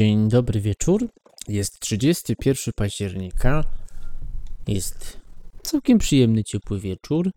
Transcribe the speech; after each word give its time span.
Dzień 0.00 0.28
dobry 0.28 0.60
wieczór. 0.60 1.08
Jest 1.48 1.80
31 1.80 2.72
października. 2.76 3.64
Jest 4.68 5.20
całkiem 5.62 5.98
przyjemny, 5.98 6.44
ciepły 6.44 6.80
wieczór. 6.80 7.30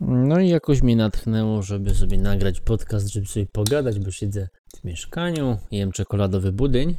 No 0.00 0.40
i 0.40 0.48
jakoś 0.48 0.82
mnie 0.82 0.96
natchnęło, 0.96 1.62
żeby 1.62 1.94
sobie 1.94 2.18
nagrać 2.18 2.60
podcast, 2.60 3.08
żeby 3.08 3.26
sobie 3.26 3.46
pogadać, 3.52 3.98
bo 3.98 4.10
siedzę 4.10 4.48
w 4.80 4.84
mieszkaniu, 4.84 5.58
jem 5.70 5.92
czekoladowy 5.92 6.52
budyń. 6.52 6.96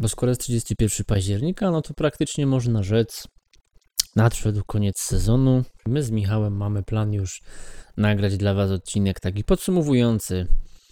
Bo 0.00 0.08
skoro 0.08 0.30
jest 0.30 0.40
31 0.40 1.04
października, 1.06 1.70
no 1.70 1.82
to 1.82 1.94
praktycznie 1.94 2.46
można 2.46 2.82
rzec, 2.82 3.28
nadszedł 4.16 4.62
koniec 4.66 4.98
sezonu. 4.98 5.62
My 5.86 6.02
z 6.02 6.10
Michałem 6.10 6.56
mamy 6.56 6.82
plan 6.82 7.12
już 7.12 7.40
nagrać 7.96 8.36
dla 8.36 8.54
Was 8.54 8.70
odcinek 8.70 9.20
taki 9.20 9.44
podsumowujący 9.44 10.46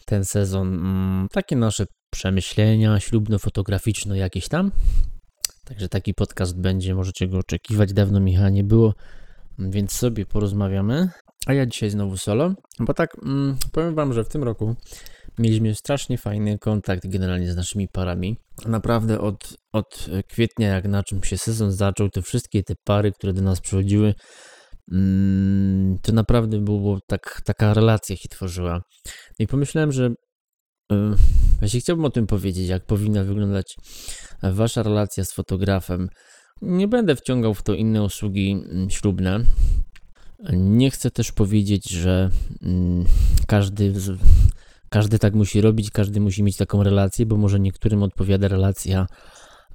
ten 0.07 0.25
sezon. 0.25 0.75
Mm, 0.75 1.29
takie 1.33 1.57
nasze 1.57 1.87
przemyślenia 2.13 3.01
ślubno-fotograficzne 3.01 4.19
jakieś 4.19 4.49
tam. 4.49 4.73
Także 5.65 5.89
taki 5.89 6.15
podcast 6.15 6.61
będzie, 6.61 6.95
możecie 6.95 7.29
go 7.29 7.39
oczekiwać. 7.39 7.93
Dawno 7.93 8.21
Michała 8.21 8.51
nie 8.51 8.65
było, 8.65 8.95
więc 9.59 9.93
sobie 9.93 10.27
porozmawiamy. 10.27 11.09
A 11.47 11.53
ja 11.53 11.67
dzisiaj 11.67 11.91
znowu 11.91 12.17
solo, 12.17 12.55
bo 12.81 12.95
tak 12.95 13.17
mm, 13.25 13.57
powiem 13.73 13.95
Wam, 13.95 14.13
że 14.13 14.25
w 14.25 14.29
tym 14.29 14.43
roku 14.43 14.77
mieliśmy 15.39 15.75
strasznie 15.75 16.19
fajny 16.19 16.59
kontakt 16.59 17.07
generalnie 17.09 17.53
z 17.53 17.57
naszymi 17.57 17.89
parami. 17.89 18.37
Naprawdę 18.67 19.21
od, 19.21 19.55
od 19.73 20.07
kwietnia, 20.29 20.69
jak 20.69 20.89
na 20.89 21.03
czym 21.03 21.23
się 21.23 21.39
sezon 21.39 21.73
zaczął, 21.73 22.09
te 22.09 22.23
wszystkie 22.23 22.63
te 22.63 22.75
pary, 22.85 23.13
które 23.13 23.33
do 23.33 23.43
nas 23.43 23.61
przychodziły, 23.61 24.15
mm, 24.93 25.99
to 26.03 26.13
naprawdę 26.13 26.59
było 26.59 26.99
tak, 27.07 27.41
taka 27.45 27.75
relacja 27.75 28.17
się 28.17 28.29
tworzyła. 28.29 28.81
I 29.39 29.47
pomyślałem, 29.47 29.93
że 29.93 30.11
e, 30.93 31.17
Właśnie 31.63 31.81
chciałbym 31.81 32.05
o 32.05 32.11
tym 32.11 32.27
powiedzieć, 32.27 32.69
jak 32.69 32.85
powinna 32.85 33.25
wyglądać 33.25 33.77
wasza 34.43 34.83
relacja 34.83 35.25
z 35.25 35.33
fotografem. 35.33 36.09
Nie 36.63 36.89
będę 36.89 37.17
wciągał 37.17 37.55
w 37.55 37.63
to 37.63 37.75
inne 37.75 38.03
usługi 38.03 38.51
mm, 38.51 38.91
ślubne. 38.91 39.41
Nie 40.53 40.91
chcę 40.91 41.11
też 41.11 41.33
powiedzieć, 41.33 41.91
że 41.91 42.31
mm, 42.63 43.05
każdy, 43.47 43.93
każdy 44.89 45.19
tak 45.19 45.35
musi 45.35 45.61
robić, 45.61 45.91
każdy 45.91 46.21
musi 46.21 46.43
mieć 46.43 46.57
taką 46.57 46.83
relację, 46.83 47.27
bo 47.27 47.37
może 47.37 47.61
niektórym 47.61 48.03
odpowiada 48.03 48.49
relacja 48.49 49.07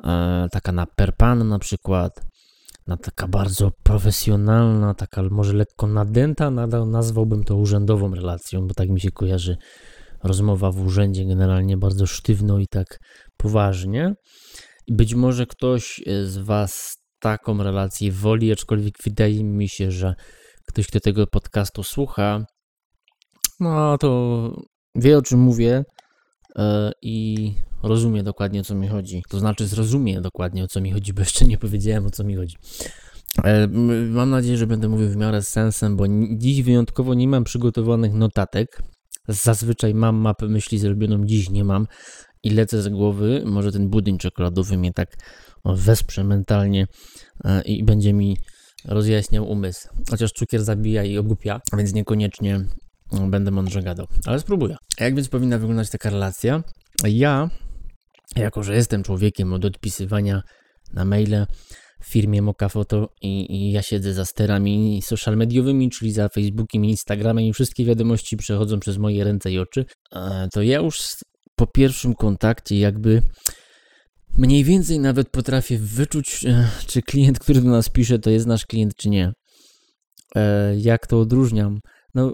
e, 0.04 0.48
taka 0.52 0.72
na 0.72 0.86
perpan 0.86 1.48
na 1.48 1.60
przykład, 1.60 2.22
na 2.88 2.98
taka 2.98 3.28
bardzo 3.28 3.72
profesjonalna, 3.84 4.94
taka 4.94 5.23
może 5.23 5.54
lekko 5.54 5.88
nadęta, 5.88 6.52
nadal 6.52 6.90
nazwałbym 6.90 7.44
to 7.44 7.56
urzędową 7.56 8.16
relacją, 8.16 8.68
bo 8.68 8.73
tak 8.73 8.90
mi 8.90 9.02
się 9.02 9.12
kojarzy 9.12 9.58
rozmowa 10.23 10.72
w 10.72 10.82
urzędzie 10.82 11.26
generalnie 11.26 11.78
bardzo 11.78 12.06
sztywno 12.06 12.60
i 12.60 12.68
tak 12.68 13.00
poważnie. 13.38 14.14
Być 14.88 15.16
może 15.16 15.46
ktoś 15.46 16.02
z 16.23 16.38
Was 16.38 16.98
taką 17.20 17.64
relację 17.64 18.12
woli, 18.12 18.52
aczkolwiek 18.52 18.94
wydaje 19.04 19.44
mi 19.44 19.70
się, 19.70 19.92
że 19.92 20.16
ktoś, 20.68 20.88
kto 20.88 21.00
tego 21.00 21.28
podcastu 21.28 21.84
słucha, 21.84 22.45
no 23.60 23.98
to 23.98 24.52
wie 24.95 25.18
o 25.18 25.22
czym 25.22 25.40
mówię 25.40 25.84
e, 26.56 26.92
i 27.02 27.54
rozumie 27.84 28.23
dokładnie 28.23 28.60
o 28.60 28.64
co 28.64 28.76
mi 28.76 28.88
chodzi. 28.88 29.23
To 29.30 29.40
znaczy 29.40 29.68
zrozumie 29.68 30.22
dokładnie 30.22 30.64
o 30.64 30.68
co 30.68 30.82
mi 30.82 30.92
chodzi, 30.92 31.14
bo 31.14 31.22
jeszcze 31.22 31.45
nie 31.45 31.58
powiedziałem 31.58 32.06
o 32.06 32.10
co 32.10 32.23
mi 32.23 32.36
chodzi. 32.36 32.56
E, 33.44 33.68
mam 34.10 34.30
nadzieję, 34.30 34.58
że 34.58 34.68
będę 34.68 34.90
mówił 34.90 35.10
w 35.10 35.16
miarę 35.16 35.42
z 35.42 35.48
sensem, 35.48 35.98
bo 35.98 36.04
dziś 36.38 36.62
wyjątkowo 36.64 37.14
nie 37.14 37.28
mam 37.28 37.44
przygotowanych 37.44 38.14
notatek. 38.14 38.82
Zazwyczaj 39.28 39.94
mam 39.94 40.16
mapę 40.16 40.47
myśli 40.47 40.80
zrobioną, 40.80 41.25
dziś 41.25 41.50
nie 41.50 41.64
mam 41.64 41.88
i 42.44 42.50
lecę 42.50 42.81
z 42.81 42.89
głowy. 42.89 43.44
Może 43.45 43.72
ten 43.72 43.89
budyń 43.89 44.17
czekoladowy 44.17 44.78
mnie 44.78 44.94
tak 44.94 45.08
wesprze 45.66 46.23
mentalnie 46.23 46.86
e, 47.44 47.61
i 47.61 47.83
będzie 47.83 48.14
mi 48.14 48.38
rozjaśniał 48.86 49.50
umysł. 49.50 49.88
Chociaż 50.09 50.31
cukier 50.31 50.64
zabija 50.64 51.03
i 51.03 51.17
ogłupia, 51.17 51.61
więc 51.77 51.93
niekoniecznie 51.93 52.66
będę 53.30 53.52
mądrze 53.52 53.83
gadał, 53.83 54.08
ale 54.26 54.39
spróbuję. 54.39 54.76
A 54.99 55.04
jak 55.04 55.16
więc 55.16 55.30
powinna 55.30 55.58
wyglądać 55.58 55.89
taka 55.89 56.10
relacja? 56.10 56.64
Ja, 57.04 57.49
jako 58.36 58.64
że 58.64 58.76
jestem 58.76 59.04
człowiekiem 59.04 59.54
od 59.54 59.66
odpisywania 59.66 60.42
na 60.93 61.05
maile, 61.05 61.45
w 62.00 62.06
firmie 62.06 62.42
Moka 62.42 62.70
Foto 62.70 63.10
i, 63.22 63.56
i, 63.56 63.72
ja 63.72 63.82
siedzę 63.82 64.14
za 64.14 64.26
sterami 64.26 65.02
social 65.02 65.38
mediowymi, 65.38 65.90
czyli 65.90 66.12
za 66.12 66.30
Facebookiem 66.30 66.86
i 66.86 66.90
Instagramem 66.90 67.46
i 67.46 67.54
wszystkie 67.54 67.86
wiadomości 67.86 68.38
przechodzą 68.38 68.80
przez 68.80 68.98
moje 68.98 69.24
ręce 69.24 69.52
i 69.52 69.60
oczy, 69.60 69.86
to 70.54 70.62
ja 70.62 70.80
już 70.80 71.00
po 71.56 71.68
pierwszym 71.68 72.14
kontakcie 72.14 72.80
jakby 72.80 73.22
mniej 74.38 74.64
więcej 74.64 75.00
nawet 75.00 75.30
potrafię 75.30 75.78
wyczuć, 75.78 76.46
e, 76.46 76.70
czy 76.88 77.02
klient, 77.02 77.40
który 77.40 77.62
do 77.62 77.70
nas 77.70 77.90
pisze, 77.90 78.20
to 78.20 78.30
jest 78.30 78.46
nasz 78.46 78.66
klient, 78.66 78.96
czy 78.96 79.10
nie. 79.10 79.32
E, 80.36 80.76
jak 80.78 81.08
to 81.08 81.20
odróżniam? 81.20 81.80
No, 82.16 82.34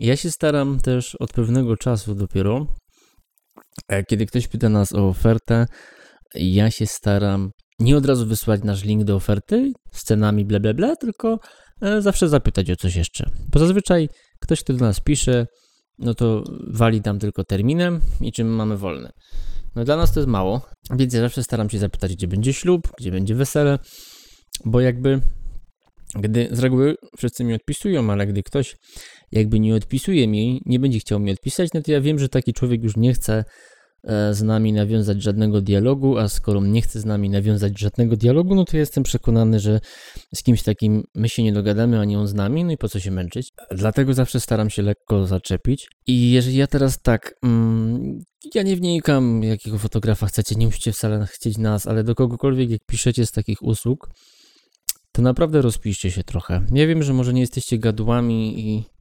ja 0.00 0.16
się 0.16 0.30
staram 0.30 0.80
też 0.80 1.14
od 1.14 1.32
pewnego 1.32 1.76
czasu 1.76 2.14
dopiero, 2.14 2.66
e, 3.88 4.04
kiedy 4.04 4.26
ktoś 4.26 4.48
pyta 4.48 4.68
nas 4.68 4.92
o 4.92 5.08
ofertę, 5.08 5.66
ja 6.34 6.70
się 6.70 6.86
staram 6.86 7.50
nie 7.78 7.96
od 7.96 8.06
razu 8.06 8.26
wysłać 8.26 8.62
nasz 8.64 8.84
link 8.84 9.04
do 9.04 9.16
oferty 9.16 9.72
z 9.92 10.04
cenami 10.04 10.44
bla 10.44 10.60
bla 10.60 10.74
bla, 10.74 10.96
tylko 10.96 11.38
e, 11.82 12.02
zawsze 12.02 12.28
zapytać 12.28 12.70
o 12.70 12.76
coś 12.76 12.96
jeszcze. 12.96 13.30
Bo 13.52 13.58
zazwyczaj 13.58 14.08
ktoś, 14.40 14.60
kto 14.60 14.72
do 14.72 14.84
nas 14.84 15.00
pisze, 15.00 15.46
no 15.98 16.14
to 16.14 16.44
wali 16.70 17.02
tam 17.02 17.18
tylko 17.18 17.44
terminem 17.44 18.00
i 18.20 18.32
czym 18.32 18.48
mamy 18.48 18.76
wolne. 18.76 19.10
No 19.74 19.84
dla 19.84 19.96
nas 19.96 20.12
to 20.12 20.20
jest 20.20 20.30
mało, 20.30 20.66
więc 20.90 21.14
ja 21.14 21.20
zawsze 21.20 21.42
staram 21.42 21.70
się 21.70 21.78
zapytać, 21.78 22.16
gdzie 22.16 22.28
będzie 22.28 22.52
ślub, 22.52 22.88
gdzie 22.98 23.10
będzie 23.10 23.34
wesele, 23.34 23.78
bo 24.64 24.80
jakby 24.80 25.20
gdy 26.14 26.48
z 26.52 26.58
reguły 26.58 26.94
wszyscy 27.16 27.44
mi 27.44 27.54
odpisują, 27.54 28.12
ale 28.12 28.26
gdy 28.26 28.42
ktoś 28.42 28.76
jakby 29.32 29.60
nie 29.60 29.74
odpisuje 29.74 30.28
mi, 30.28 30.62
nie 30.66 30.78
będzie 30.78 30.98
chciał 30.98 31.20
mi 31.20 31.32
odpisać, 31.32 31.68
no 31.74 31.82
to 31.82 31.92
ja 31.92 32.00
wiem, 32.00 32.18
że 32.18 32.28
taki 32.28 32.52
człowiek 32.52 32.82
już 32.82 32.96
nie 32.96 33.14
chce 33.14 33.44
z 34.30 34.42
nami 34.42 34.72
nawiązać 34.72 35.22
żadnego 35.22 35.60
dialogu, 35.60 36.18
a 36.18 36.28
skoro 36.28 36.60
nie 36.60 36.82
chce 36.82 37.00
z 37.00 37.04
nami 37.04 37.30
nawiązać 37.30 37.78
żadnego 37.78 38.16
dialogu, 38.16 38.54
no 38.54 38.64
to 38.64 38.76
jestem 38.76 39.02
przekonany, 39.02 39.60
że 39.60 39.80
z 40.34 40.42
kimś 40.42 40.62
takim 40.62 41.02
my 41.14 41.28
się 41.28 41.42
nie 41.42 41.52
dogadamy, 41.52 42.00
ani 42.00 42.16
on 42.16 42.26
z 42.26 42.34
nami, 42.34 42.64
no 42.64 42.72
i 42.72 42.76
po 42.76 42.88
co 42.88 43.00
się 43.00 43.10
męczyć. 43.10 43.52
Dlatego 43.70 44.14
zawsze 44.14 44.40
staram 44.40 44.70
się 44.70 44.82
lekko 44.82 45.26
zaczepić. 45.26 45.88
I 46.06 46.30
jeżeli 46.30 46.56
ja 46.56 46.66
teraz 46.66 47.02
tak, 47.02 47.34
mm, 47.42 48.18
ja 48.54 48.62
nie 48.62 48.76
wnikam, 48.76 49.42
jakiego 49.42 49.78
fotografa 49.78 50.26
chcecie, 50.26 50.54
nie 50.54 50.66
musicie 50.66 50.92
wcale 50.92 51.26
chcieć 51.26 51.58
nas, 51.58 51.86
ale 51.86 52.04
do 52.04 52.14
kogokolwiek, 52.14 52.70
jak 52.70 52.80
piszecie 52.86 53.26
z 53.26 53.32
takich 53.32 53.62
usług, 53.62 54.08
to 55.12 55.22
naprawdę 55.22 55.62
rozpiszcie 55.62 56.10
się 56.10 56.24
trochę. 56.24 56.66
Ja 56.72 56.86
wiem, 56.86 57.02
że 57.02 57.12
może 57.12 57.32
nie 57.32 57.40
jesteście 57.40 57.78
gadłami 57.78 58.60
i 58.60 58.97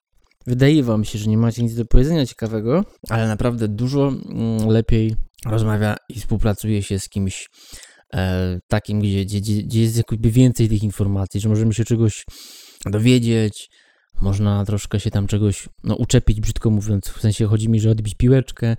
Wydaje 0.47 0.83
wam 0.83 1.05
się, 1.05 1.19
że 1.19 1.29
nie 1.29 1.37
macie 1.37 1.63
nic 1.63 1.75
do 1.75 1.85
powiedzenia 1.85 2.25
ciekawego, 2.25 2.85
ale 3.09 3.27
naprawdę 3.27 3.67
dużo 3.67 4.07
mm, 4.07 4.69
lepiej 4.69 5.15
rozmawia 5.45 5.95
i 6.09 6.19
współpracuje 6.19 6.83
się 6.83 6.99
z 6.99 7.09
kimś 7.09 7.49
e, 8.13 8.59
takim, 8.67 8.99
gdzie, 8.99 9.25
gdzie, 9.25 9.63
gdzie 9.63 9.81
jest 9.81 9.97
jakby 9.97 10.31
więcej 10.31 10.69
tych 10.69 10.83
informacji, 10.83 11.39
że 11.39 11.49
możemy 11.49 11.73
się 11.73 11.85
czegoś 11.85 12.25
dowiedzieć, 12.85 13.69
można 14.21 14.65
troszkę 14.65 14.99
się 14.99 15.11
tam 15.11 15.27
czegoś 15.27 15.69
no, 15.83 15.95
uczepić, 15.95 16.41
brzydko 16.41 16.69
mówiąc, 16.69 17.07
w 17.07 17.21
sensie 17.21 17.45
chodzi 17.45 17.69
mi, 17.69 17.79
że 17.79 17.89
odbić 17.89 18.15
piłeczkę 18.15 18.75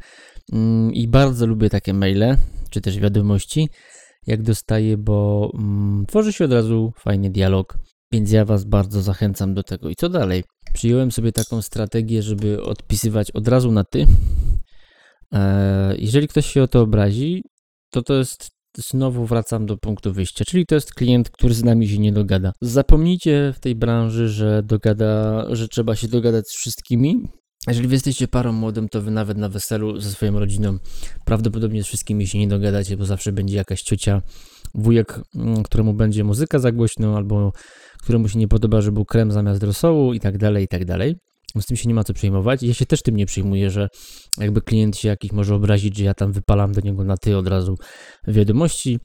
mm, 0.53 0.93
i 0.95 1.09
bardzo 1.09 1.47
lubię 1.47 1.71
takie 1.71 1.95
maile, 1.95 2.37
czy 2.71 2.81
też 2.81 2.99
wiadomości, 2.99 3.69
jak 4.27 4.43
dostaję, 4.43 4.97
bo 4.97 5.51
mm, 5.55 6.07
tworzy 6.07 6.33
się 6.33 6.45
od 6.45 6.53
razu 6.53 6.93
fajny 6.99 7.31
dialog, 7.31 7.79
więc 8.13 8.33
ja 8.33 8.45
Was 8.45 8.65
bardzo 8.65 9.03
zachęcam 9.03 9.55
do 9.55 9.63
tego. 9.63 9.89
I 9.89 9.95
co 9.97 10.09
dalej? 10.09 10.45
Przyjąłem 10.75 11.13
sobie 11.13 11.33
taką 11.33 11.63
strategię, 11.63 12.23
żeby 12.23 12.63
odpisywać 12.63 13.31
od 13.31 13.49
razu 13.49 13.73
na 13.73 13.85
ty. 13.85 14.07
E, 15.33 15.95
jeżeli 15.99 16.29
ktoś 16.29 16.47
się 16.47 16.63
o 16.63 16.69
to 16.69 16.81
obrazi, 16.81 17.43
to 17.91 18.03
to 18.03 18.15
jest 18.15 18.49
znowu 18.77 19.27
wracam 19.27 19.67
do 19.67 19.77
punktu 19.77 20.13
wyjścia, 20.13 20.45
czyli 20.45 20.67
to 20.67 20.75
jest 20.75 20.95
klient, 20.95 21.31
który 21.31 21.55
z 21.55 21.65
nami 21.65 21.89
się 21.89 21.99
nie 21.99 22.13
dogada. 22.13 22.53
Zapomnijcie 22.61 23.53
w 23.57 23.61
tej 23.61 23.75
branży, 23.75 24.29
że 24.29 24.63
dogada, 24.63 25.45
że 25.53 25.69
trzeba 25.69 25.97
się 25.97 26.09
dogadać 26.09 26.49
z 26.49 26.57
wszystkimi. 26.57 27.17
Jeżeli 27.67 27.89
wy 27.89 27.95
jesteście 27.95 28.29
parą 28.29 28.53
młodym, 28.53 28.89
to 28.89 29.03
wy 29.03 29.11
nawet 29.11 29.39
na 29.39 29.49
weselu 29.49 30.01
ze 30.01 30.11
swoją 30.11 30.39
rodziną 30.39 30.79
prawdopodobnie 31.25 31.83
z 31.83 31.87
wszystkimi 31.87 32.27
się 32.27 32.39
nie 32.39 32.49
dogadacie, 32.49 32.97
bo 32.97 33.05
zawsze 33.05 33.33
będzie 33.33 33.57
jakaś 33.57 33.83
ciocia, 33.83 34.23
wujek, 34.75 35.21
mm, 35.35 35.63
któremu 35.63 35.95
będzie 35.95 36.25
muzyka 36.25 36.59
za 36.59 36.73
głośno, 36.73 37.17
albo 37.17 37.53
któremu 38.03 38.29
się 38.29 38.39
nie 38.39 38.49
podoba, 38.49 38.81
że 38.81 38.93
był 38.93 39.05
krem 39.05 39.33
zamiast 39.33 39.63
rosołu 39.63 40.15
i 40.15 40.21
tak 40.21 40.39
dalej, 40.39 40.65
i 40.65 40.69
tak 40.69 40.85
dalej. 40.85 41.17
Z 41.61 41.67
tym 41.67 41.77
się 41.77 41.89
nie 41.89 41.95
ma 41.95 42.05
co 42.05 42.15
przejmować. 42.15 42.63
Ja 42.63 42.75
się 42.75 42.87
też 42.87 43.03
tym 43.03 43.17
nie 43.17 43.27
przejmuję, 43.27 43.71
że 43.71 43.89
jakby 44.39 44.63
klient 44.63 44.97
się 44.97 45.09
jakiś 45.09 45.33
może 45.33 45.55
obrazić, 45.55 45.97
że 45.97 46.05
ja 46.05 46.15
tam 46.15 46.33
wypalam 46.33 46.73
do 46.73 46.81
niego 46.81 47.05
na 47.05 47.17
ty 47.17 47.37
od 47.37 47.49
razu 47.49 47.77
wiadomości. 48.29 48.99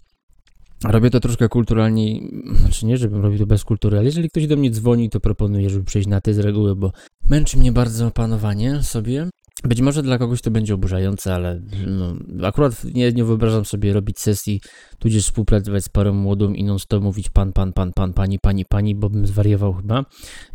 Robię 0.83 1.09
to 1.09 1.19
troszkę 1.19 1.49
kulturalnie, 1.49 2.19
znaczy 2.59 2.85
nie, 2.85 2.97
żebym 2.97 3.21
robił 3.21 3.39
to 3.39 3.45
bez 3.45 3.63
kultury, 3.63 3.97
ale 3.97 4.05
jeżeli 4.05 4.29
ktoś 4.29 4.47
do 4.47 4.57
mnie 4.57 4.71
dzwoni, 4.71 5.09
to 5.09 5.19
proponuję, 5.19 5.69
żeby 5.69 5.85
przejść 5.85 6.07
na 6.07 6.21
ty 6.21 6.33
z 6.33 6.39
reguły, 6.39 6.75
bo 6.75 6.91
męczy 7.29 7.57
mnie 7.57 7.71
bardzo 7.71 8.11
panowanie 8.11 8.83
sobie. 8.83 9.29
Być 9.63 9.81
może 9.81 10.03
dla 10.03 10.17
kogoś 10.17 10.41
to 10.41 10.51
będzie 10.51 10.73
oburzające, 10.73 11.33
ale 11.33 11.61
no, 11.87 12.15
akurat 12.47 12.83
nie, 12.83 13.11
nie 13.11 13.23
wyobrażam 13.23 13.65
sobie 13.65 13.93
robić 13.93 14.19
sesji, 14.19 14.61
tudzież 14.99 15.23
współpracować 15.23 15.83
z 15.83 15.89
parą 15.89 16.13
młodą 16.13 16.53
i 16.53 16.63
non-stop 16.63 17.03
mówić 17.03 17.29
pan, 17.29 17.53
pan, 17.53 17.73
pan, 17.73 17.93
pan, 17.93 18.13
pani, 18.13 18.39
pani, 18.39 18.65
pani, 18.65 18.95
bo 18.95 19.09
bym 19.09 19.27
zwariował 19.27 19.73
chyba. 19.73 20.05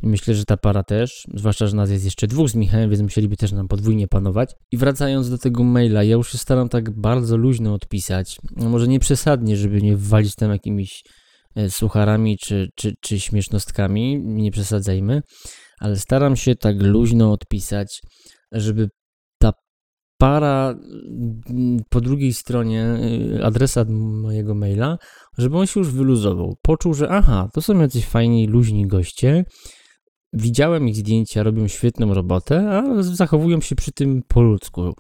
I 0.02 0.06
myślę, 0.06 0.34
że 0.34 0.44
ta 0.44 0.56
para 0.56 0.82
też, 0.82 1.24
zwłaszcza, 1.34 1.66
że 1.66 1.76
nas 1.76 1.90
jest 1.90 2.04
jeszcze 2.04 2.26
dwóch 2.26 2.50
z 2.50 2.54
Michałem, 2.54 2.90
więc 2.90 3.02
musieliby 3.02 3.36
też 3.36 3.52
nam 3.52 3.68
podwójnie 3.68 4.08
panować. 4.08 4.54
I 4.72 4.76
wracając 4.76 5.30
do 5.30 5.38
tego 5.38 5.64
maila, 5.64 6.02
ja 6.02 6.16
już 6.16 6.32
się 6.32 6.38
staram 6.38 6.68
tak 6.68 7.00
bardzo 7.00 7.36
luźno 7.36 7.74
odpisać, 7.74 8.36
no 8.56 8.68
może 8.68 8.88
nie 8.88 9.00
przesadnie, 9.00 9.56
żeby 9.56 9.82
nie 9.82 9.96
wwalić 9.96 10.34
tam 10.34 10.50
jakimiś 10.50 11.02
e, 11.56 11.70
sucharami 11.70 12.38
czy, 12.38 12.68
czy, 12.74 12.94
czy 13.00 13.20
śmiesznostkami, 13.20 14.20
nie 14.24 14.50
przesadzajmy, 14.50 15.22
ale 15.80 15.96
staram 15.96 16.36
się 16.36 16.54
tak 16.54 16.82
luźno 16.82 17.32
odpisać, 17.32 18.00
żeby 18.52 18.88
para 20.18 20.74
mm, 21.50 21.80
po 21.88 22.00
drugiej 22.00 22.32
stronie 22.32 22.86
y, 23.36 23.44
adresat 23.44 23.88
mojego 23.90 24.54
maila, 24.54 24.98
żeby 25.38 25.58
on 25.58 25.66
się 25.66 25.80
już 25.80 25.92
wyluzował. 25.92 26.56
Poczuł, 26.62 26.94
że 26.94 27.08
aha, 27.10 27.48
to 27.52 27.62
są 27.62 27.80
jacyś 27.80 28.06
fajni, 28.06 28.46
luźni 28.46 28.86
goście. 28.86 29.44
Widziałem 30.32 30.88
ich 30.88 30.96
zdjęcia, 30.96 31.42
robią 31.42 31.68
świetną 31.68 32.14
robotę, 32.14 32.70
a 32.70 33.02
zachowują 33.02 33.60
się 33.60 33.76
przy 33.76 33.92
tym 33.92 34.22
po 34.28 34.42
ludzku. 34.42 34.94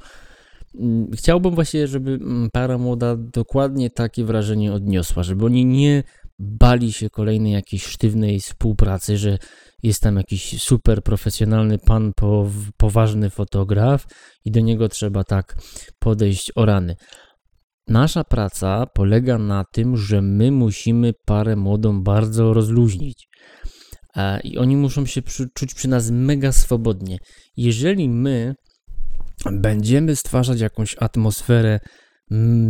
Mm, 0.80 1.10
chciałbym 1.12 1.54
właśnie, 1.54 1.86
żeby 1.86 2.10
mm, 2.10 2.48
para 2.52 2.78
młoda 2.78 3.16
dokładnie 3.16 3.90
takie 3.90 4.24
wrażenie 4.24 4.72
odniosła, 4.72 5.22
żeby 5.22 5.44
oni 5.44 5.64
nie 5.64 6.02
bali 6.38 6.92
się 6.92 7.10
kolejnej 7.10 7.52
jakiejś 7.52 7.84
sztywnej 7.84 8.40
współpracy, 8.40 9.18
że 9.18 9.38
jest 9.82 10.02
tam 10.02 10.16
jakiś 10.16 10.62
super 10.62 11.02
profesjonalny 11.02 11.78
pan, 11.78 12.12
po, 12.16 12.50
poważny 12.76 13.30
fotograf 13.30 14.04
i 14.44 14.50
do 14.50 14.60
niego 14.60 14.88
trzeba 14.88 15.24
tak 15.24 15.56
podejść 15.98 16.52
o 16.54 16.64
rany. 16.66 16.94
Nasza 17.88 18.24
praca 18.24 18.86
polega 18.94 19.38
na 19.38 19.64
tym, 19.72 19.96
że 19.96 20.22
my 20.22 20.50
musimy 20.50 21.12
parę 21.26 21.56
młodą 21.56 22.02
bardzo 22.02 22.52
rozluźnić. 22.54 23.28
I 24.44 24.58
oni 24.58 24.76
muszą 24.76 25.06
się 25.06 25.22
czuć 25.54 25.74
przy 25.74 25.88
nas 25.88 26.10
mega 26.10 26.52
swobodnie. 26.52 27.18
Jeżeli 27.56 28.08
my 28.08 28.54
będziemy 29.52 30.16
stwarzać 30.16 30.60
jakąś 30.60 30.96
atmosferę 31.00 31.78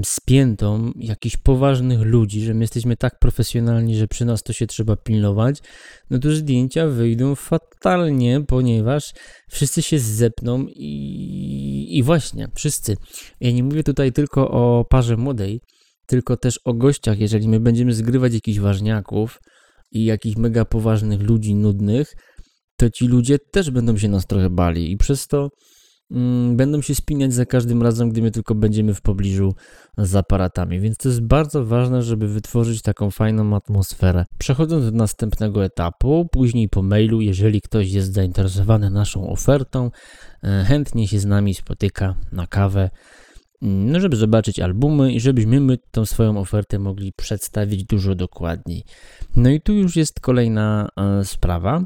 spiętą 0.04 0.92
jakichś 0.96 1.36
poważnych 1.36 2.00
ludzi, 2.00 2.40
że 2.40 2.54
my 2.54 2.60
jesteśmy 2.60 2.96
tak 2.96 3.18
profesjonalni, 3.18 3.96
że 3.96 4.08
przy 4.08 4.24
nas 4.24 4.42
to 4.42 4.52
się 4.52 4.66
trzeba 4.66 4.96
pilnować, 4.96 5.58
no 6.10 6.18
to 6.18 6.32
zdjęcia 6.32 6.86
wyjdą 6.86 7.34
fatalnie, 7.34 8.40
ponieważ 8.48 9.12
wszyscy 9.50 9.82
się 9.82 9.98
zepną 9.98 10.66
i, 10.68 11.88
i 11.90 12.02
właśnie, 12.02 12.48
wszyscy. 12.54 12.96
Ja 13.40 13.52
nie 13.52 13.62
mówię 13.62 13.82
tutaj 13.82 14.12
tylko 14.12 14.50
o 14.50 14.84
parze 14.90 15.16
młodej, 15.16 15.60
tylko 16.06 16.36
też 16.36 16.60
o 16.64 16.74
gościach. 16.74 17.18
Jeżeli 17.18 17.48
my 17.48 17.60
będziemy 17.60 17.92
zgrywać 17.92 18.34
jakichś 18.34 18.58
ważniaków 18.58 19.38
i 19.92 20.04
jakichś 20.04 20.36
mega 20.36 20.64
poważnych 20.64 21.20
ludzi 21.22 21.54
nudnych, 21.54 22.12
to 22.76 22.90
ci 22.90 23.06
ludzie 23.06 23.38
też 23.38 23.70
będą 23.70 23.98
się 23.98 24.08
nas 24.08 24.26
trochę 24.26 24.50
bali 24.50 24.92
i 24.92 24.96
przez 24.96 25.26
to 25.26 25.48
Mm, 25.48 25.77
będą 26.52 26.82
się 26.82 26.94
spinać 26.94 27.34
za 27.34 27.46
każdym 27.46 27.82
razem, 27.82 28.10
gdy 28.10 28.22
my 28.22 28.30
tylko 28.30 28.54
będziemy 28.54 28.94
w 28.94 29.00
pobliżu 29.00 29.54
z 29.98 30.16
aparatami. 30.16 30.80
Więc 30.80 30.96
to 30.96 31.08
jest 31.08 31.20
bardzo 31.20 31.64
ważne, 31.64 32.02
żeby 32.02 32.28
wytworzyć 32.28 32.82
taką 32.82 33.10
fajną 33.10 33.56
atmosferę. 33.56 34.24
Przechodząc 34.38 34.84
do 34.84 34.90
następnego 34.90 35.64
etapu, 35.64 36.28
później 36.32 36.68
po 36.68 36.82
mailu, 36.82 37.20
jeżeli 37.20 37.60
ktoś 37.60 37.90
jest 37.92 38.12
zainteresowany 38.12 38.90
naszą 38.90 39.30
ofertą, 39.30 39.90
e, 40.42 40.64
chętnie 40.68 41.08
się 41.08 41.18
z 41.18 41.24
nami 41.24 41.54
spotyka 41.54 42.14
na 42.32 42.46
kawę, 42.46 42.90
mm, 43.62 43.90
no 43.92 44.00
żeby 44.00 44.16
zobaczyć 44.16 44.60
albumy 44.60 45.12
i 45.12 45.20
żebyśmy 45.20 45.60
my 45.60 45.78
tą 45.90 46.06
swoją 46.06 46.38
ofertę 46.38 46.78
mogli 46.78 47.12
przedstawić 47.12 47.84
dużo 47.84 48.14
dokładniej. 48.14 48.84
No 49.36 49.50
i 49.50 49.60
tu 49.60 49.72
już 49.72 49.96
jest 49.96 50.20
kolejna 50.20 50.88
e, 50.96 51.24
sprawa. 51.24 51.84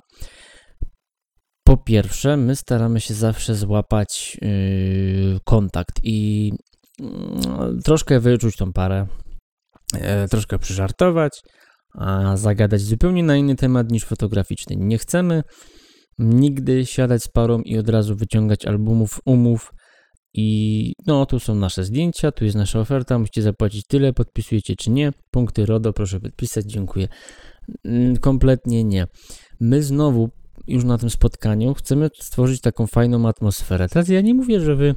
Po 1.72 1.76
pierwsze, 1.76 2.36
my 2.36 2.56
staramy 2.56 3.00
się 3.00 3.14
zawsze 3.14 3.54
złapać 3.54 4.36
yy, 4.42 5.38
kontakt 5.44 6.00
i 6.02 6.50
yy, 7.00 7.08
troszkę 7.84 8.20
wyczuć 8.20 8.56
tą 8.56 8.72
parę, 8.72 9.06
yy, 9.94 10.00
troszkę 10.30 10.58
przyżartować, 10.58 11.40
a 11.98 12.36
zagadać 12.36 12.80
zupełnie 12.80 13.22
na 13.22 13.36
inny 13.36 13.56
temat 13.56 13.90
niż 13.90 14.04
fotograficzny. 14.04 14.76
Nie 14.76 14.98
chcemy 14.98 15.42
nigdy 16.18 16.86
siadać 16.86 17.22
z 17.22 17.28
parą 17.28 17.60
i 17.60 17.78
od 17.78 17.88
razu 17.88 18.16
wyciągać 18.16 18.66
albumów, 18.66 19.20
umów 19.24 19.70
i 20.34 20.92
no, 21.06 21.26
tu 21.26 21.40
są 21.40 21.54
nasze 21.54 21.84
zdjęcia, 21.84 22.32
tu 22.32 22.44
jest 22.44 22.56
nasza 22.56 22.80
oferta, 22.80 23.18
musicie 23.18 23.42
zapłacić 23.42 23.86
tyle, 23.86 24.12
podpisujecie 24.12 24.76
czy 24.76 24.90
nie. 24.90 25.12
Punkty 25.30 25.66
RODO, 25.66 25.92
proszę 25.92 26.20
podpisać, 26.20 26.64
dziękuję. 26.66 27.08
Mm, 27.84 28.16
kompletnie 28.16 28.84
nie. 28.84 29.06
My 29.60 29.82
znowu 29.82 30.41
już 30.66 30.84
na 30.84 30.98
tym 30.98 31.10
spotkaniu 31.10 31.74
chcemy 31.74 32.10
stworzyć 32.20 32.60
taką 32.60 32.86
fajną 32.86 33.28
atmosferę. 33.28 33.88
Teraz 33.88 34.08
ja 34.08 34.20
nie 34.20 34.34
mówię, 34.34 34.60
że 34.60 34.76
wy 34.76 34.94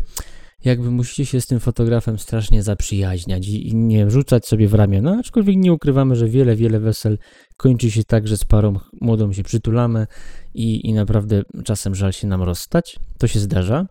jakby 0.66 0.92
musicie 0.92 1.26
się 1.26 1.42
z 1.42 1.48
tym 1.48 1.60
fotografem 1.60 2.20
strasznie 2.20 2.64
zaprzyjaźniać 2.64 3.48
i, 3.48 3.68
i 3.68 3.76
nie 3.76 4.10
rzucać 4.10 4.46
sobie 4.46 4.68
w 4.68 4.74
ramię. 4.74 5.02
No, 5.02 5.18
aczkolwiek 5.20 5.56
nie 5.58 5.74
ukrywamy, 5.74 6.16
że 6.16 6.28
wiele, 6.28 6.56
wiele 6.56 6.80
wesel 6.80 7.18
kończy 7.58 7.92
się 7.92 8.04
tak, 8.04 8.28
że 8.28 8.38
z 8.38 8.46
parą 8.46 8.80
młodą 9.02 9.34
się 9.34 9.44
przytulamy 9.44 10.08
i, 10.54 10.90
i 10.90 10.94
naprawdę 10.94 11.42
czasem 11.64 11.96
żal 11.96 12.14
się 12.14 12.28
nam 12.28 12.44
rozstać. 12.44 13.00
To 13.20 13.28
się 13.28 13.40
zdarza. 13.40 13.86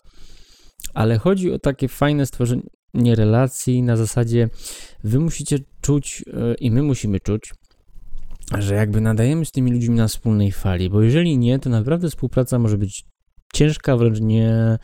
Ale 0.94 1.18
chodzi 1.18 1.52
o 1.52 1.58
takie 1.58 1.88
fajne 1.88 2.26
stworzenie 2.26 3.14
relacji 3.14 3.82
na 3.82 3.96
zasadzie 3.96 4.48
wy 5.04 5.20
musicie 5.20 5.58
czuć 5.80 6.24
yy, 6.26 6.54
i 6.60 6.70
my 6.70 6.82
musimy 6.82 7.20
czuć, 7.20 7.52
że 8.58 8.74
jakby 8.74 9.00
nadajemy 9.00 9.44
z 9.44 9.50
tymi 9.50 9.72
ludźmi 9.72 9.94
na 9.94 10.08
wspólnej 10.08 10.52
fali, 10.52 10.90
bo 10.90 11.02
jeżeli 11.02 11.38
nie, 11.38 11.58
to 11.58 11.70
naprawdę 11.70 12.08
współpraca 12.08 12.58
może 12.58 12.78
być 12.78 13.04
ciężka, 13.54 13.96
wręcz 13.96 14.20
nie 14.20 14.78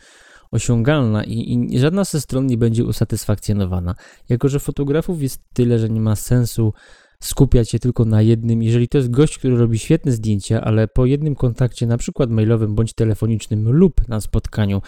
osiągalna 0.51 1.23
i, 1.23 1.67
i 1.71 1.79
żadna 1.79 2.03
ze 2.03 2.21
stron 2.21 2.45
nie 2.45 2.57
będzie 2.57 2.85
usatysfakcjonowana. 2.85 3.95
Jako, 4.29 4.49
że 4.49 4.59
fotografów 4.59 5.21
jest 5.21 5.39
tyle, 5.53 5.79
że 5.79 5.89
nie 5.89 6.01
ma 6.01 6.15
sensu 6.15 6.73
skupiać 7.21 7.69
się 7.69 7.79
tylko 7.79 8.05
na 8.05 8.21
jednym. 8.21 8.63
Jeżeli 8.63 8.87
to 8.87 8.97
jest 8.97 9.11
gość, 9.11 9.37
który 9.37 9.57
robi 9.57 9.79
świetne 9.79 10.11
zdjęcia, 10.11 10.61
ale 10.61 10.87
po 10.87 11.05
jednym 11.05 11.35
kontakcie, 11.35 11.87
na 11.87 11.97
przykład 11.97 12.29
mailowym 12.29 12.75
bądź 12.75 12.93
telefonicznym 12.93 13.71
lub 13.71 14.07
na 14.07 14.21
spotkaniu, 14.21 14.81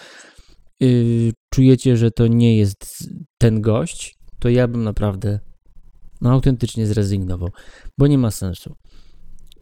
yy, 0.80 1.32
czujecie, 1.50 1.96
że 1.96 2.10
to 2.10 2.26
nie 2.26 2.56
jest 2.56 3.08
ten 3.38 3.60
gość, 3.60 4.16
to 4.38 4.48
ja 4.48 4.68
bym 4.68 4.84
naprawdę 4.84 5.40
no, 6.24 6.30
autentycznie 6.30 6.86
zrezygnował, 6.86 7.48
bo 7.98 8.06
nie 8.06 8.18
ma 8.18 8.30
sensu. 8.30 8.74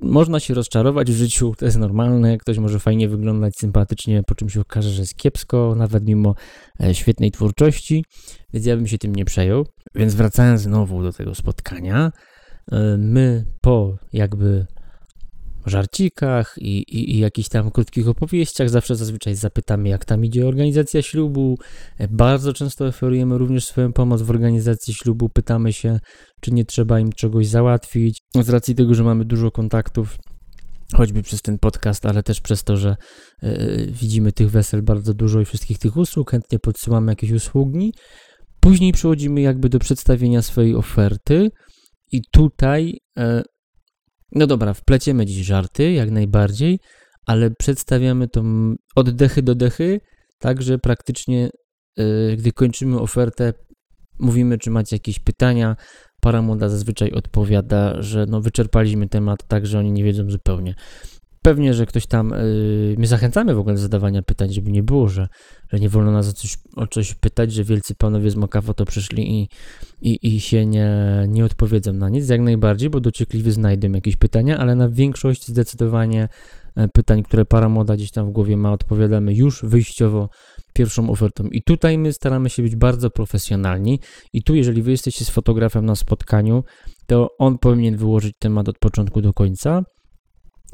Można 0.01 0.41
się 0.41 0.55
rozczarować 0.55 1.13
w 1.13 1.17
życiu, 1.17 1.55
to 1.59 1.65
jest 1.65 1.79
normalne. 1.79 2.39
Ktoś 2.39 2.59
może 2.59 2.81
fajnie 2.81 3.09
wyglądać, 3.09 3.57
sympatycznie, 3.57 4.23
po 4.27 4.35
czym 4.35 4.49
się 4.49 4.61
okaże, 4.61 4.91
że 4.91 5.03
jest 5.03 5.15
kiepsko, 5.15 5.75
nawet 5.77 6.07
mimo 6.07 6.35
e, 6.83 6.95
świetnej 6.95 7.31
twórczości, 7.31 8.05
więc 8.53 8.67
ja 8.67 8.77
bym 8.77 8.87
się 8.87 8.99
tym 8.99 9.15
nie 9.15 9.25
przejął. 9.25 9.67
Więc 9.95 10.15
wracając 10.15 10.61
znowu 10.61 11.03
do 11.03 11.13
tego 11.13 11.35
spotkania, 11.35 12.13
e, 12.73 12.97
my 12.99 13.45
po 13.61 13.97
jakby 14.13 14.67
żarcikach 15.67 16.55
i, 16.59 16.79
i, 16.79 17.15
i 17.15 17.19
jakichś 17.19 17.49
tam 17.49 17.71
krótkich 17.71 18.09
opowieściach. 18.09 18.71
Zawsze 18.71 18.97
zazwyczaj 18.97 19.35
zapytamy, 19.35 19.89
jak 19.89 20.05
tam 20.05 20.25
idzie 20.25 20.47
organizacja 20.47 21.03
ślubu. 21.03 21.59
E, 21.99 22.09
bardzo 22.09 22.53
często 22.53 22.87
oferujemy 22.87 23.39
również 23.39 23.65
swoją 23.65 23.93
pomoc 23.93 24.23
w 24.23 24.31
organizacji 24.31 24.95
ślubu. 24.95 25.29
Pytamy 25.29 25.73
się, 25.73 26.01
czy 26.41 26.53
nie 26.53 26.65
trzeba 26.65 27.01
im 27.01 27.13
czegoś 27.13 27.47
załatwić. 27.47 28.23
Z 28.43 28.49
racji 28.49 28.75
tego, 28.75 28.95
że 28.95 29.05
mamy 29.05 29.25
dużo 29.25 29.51
kontaktów, 29.51 30.17
choćby 30.95 31.23
przez 31.23 31.43
ten 31.43 31.59
podcast, 31.59 32.07
ale 32.07 32.23
też 32.23 32.41
przez 32.41 32.65
to, 32.65 32.77
że 32.77 32.97
yy, 33.43 33.87
widzimy 33.91 34.33
tych 34.33 34.51
wesel 34.51 34.83
bardzo 34.83 35.15
dużo 35.15 35.41
i 35.41 35.45
wszystkich 35.45 35.79
tych 35.79 35.97
usług, 35.97 36.31
chętnie 36.31 36.59
podsyłamy 36.59 37.13
jakieś 37.13 37.31
usługi. 37.31 37.93
Później 38.61 38.93
przechodzimy 38.93 39.41
jakby 39.41 39.69
do 39.69 39.79
przedstawienia 39.79 40.43
swojej 40.43 40.75
oferty. 40.75 41.49
I 42.13 42.23
tutaj 42.33 42.99
e, 43.19 43.43
no 44.35 44.47
dobra, 44.47 44.75
wpleciemy 44.75 45.27
dziś 45.27 45.47
żarty, 45.47 45.93
jak 45.93 46.11
najbardziej, 46.11 46.79
ale 47.27 47.51
przedstawiamy 47.51 48.29
to 48.29 48.43
od 48.97 49.11
dechy 49.11 49.43
do 49.43 49.55
dechy, 49.55 50.01
tak 50.39 50.63
że 50.63 50.79
praktycznie, 50.79 51.51
yy, 51.97 52.37
gdy 52.37 52.53
kończymy 52.53 53.01
ofertę, 53.01 53.53
mówimy, 54.19 54.59
czy 54.59 54.71
macie 54.71 54.97
jakieś 54.97 55.19
pytania. 55.19 55.77
Para 56.21 56.43
młoda 56.43 56.69
zazwyczaj 56.69 57.13
odpowiada, 57.13 58.03
że 58.03 58.27
no 58.29 58.41
wyczerpaliśmy 58.41 59.09
temat, 59.09 59.49
tak 59.49 59.67
że 59.67 59.79
oni 59.79 59.93
nie 59.93 60.05
wiedzą 60.05 60.31
zupełnie. 60.31 60.75
Pewnie, 61.43 61.75
że 61.75 61.87
ktoś 61.87 62.07
tam, 62.07 62.31
yy, 62.31 62.95
my 62.99 63.07
zachęcamy 63.07 63.55
w 63.55 63.59
ogóle 63.59 63.75
do 63.75 63.81
zadawania 63.81 64.23
pytań, 64.23 64.53
żeby 64.53 64.71
nie 64.71 64.83
było, 64.83 65.09
że, 65.09 65.29
że 65.73 65.81
nie 65.81 65.89
wolno 65.89 66.13
nas 66.13 66.29
o 66.29 66.33
coś, 66.33 66.59
o 66.77 66.87
coś 66.87 67.15
pytać, 67.15 67.53
że 67.53 67.65
wielcy 67.65 67.95
panowie 67.95 68.31
z 68.31 68.37
Mokawo 68.37 68.75
to 68.75 68.85
przyszli 68.85 69.41
i, 69.41 69.49
i, 70.03 70.35
i 70.35 70.41
się 70.41 70.67
nie, 70.67 70.91
nie 71.29 71.45
odpowiedzą 71.45 71.93
na 71.93 72.09
nic, 72.09 72.29
jak 72.29 72.41
najbardziej, 72.41 72.91
bo 72.91 73.01
dociekliwi 73.01 73.51
znajdą 73.51 73.93
jakieś 73.93 74.17
pytania, 74.17 74.59
ale 74.59 74.75
na 74.75 74.89
większość 74.89 75.49
zdecydowanie 75.49 76.29
e, 76.77 76.89
pytań, 76.89 77.23
które 77.23 77.45
para 77.45 77.69
młoda 77.69 77.97
gdzieś 77.97 78.11
tam 78.11 78.27
w 78.27 78.33
głowie 78.33 78.57
ma, 78.57 78.73
odpowiadamy 78.73 79.35
już 79.35 79.65
wyjściowo 79.65 80.29
pierwszą 80.73 81.11
ofertą. 81.11 81.45
I 81.45 81.63
tutaj 81.63 81.99
my 81.99 82.13
staramy 82.13 82.51
się 82.51 82.63
być 82.63 82.77
bardzo 82.77 83.11
profesjonalni. 83.11 84.01
I 84.33 84.43
tu, 84.43 84.55
jeżeli 84.55 84.83
wy 84.83 84.91
jesteście 84.91 85.25
z 85.25 85.31
fotografem 85.31 85.87
na 85.87 85.95
spotkaniu, 85.95 86.65
to 87.07 87.29
on 87.39 87.59
powinien 87.59 87.97
wyłożyć 87.97 88.35
temat 88.39 88.69
od 88.69 88.79
początku 88.79 89.23
do 89.23 89.33
końca. 89.33 89.83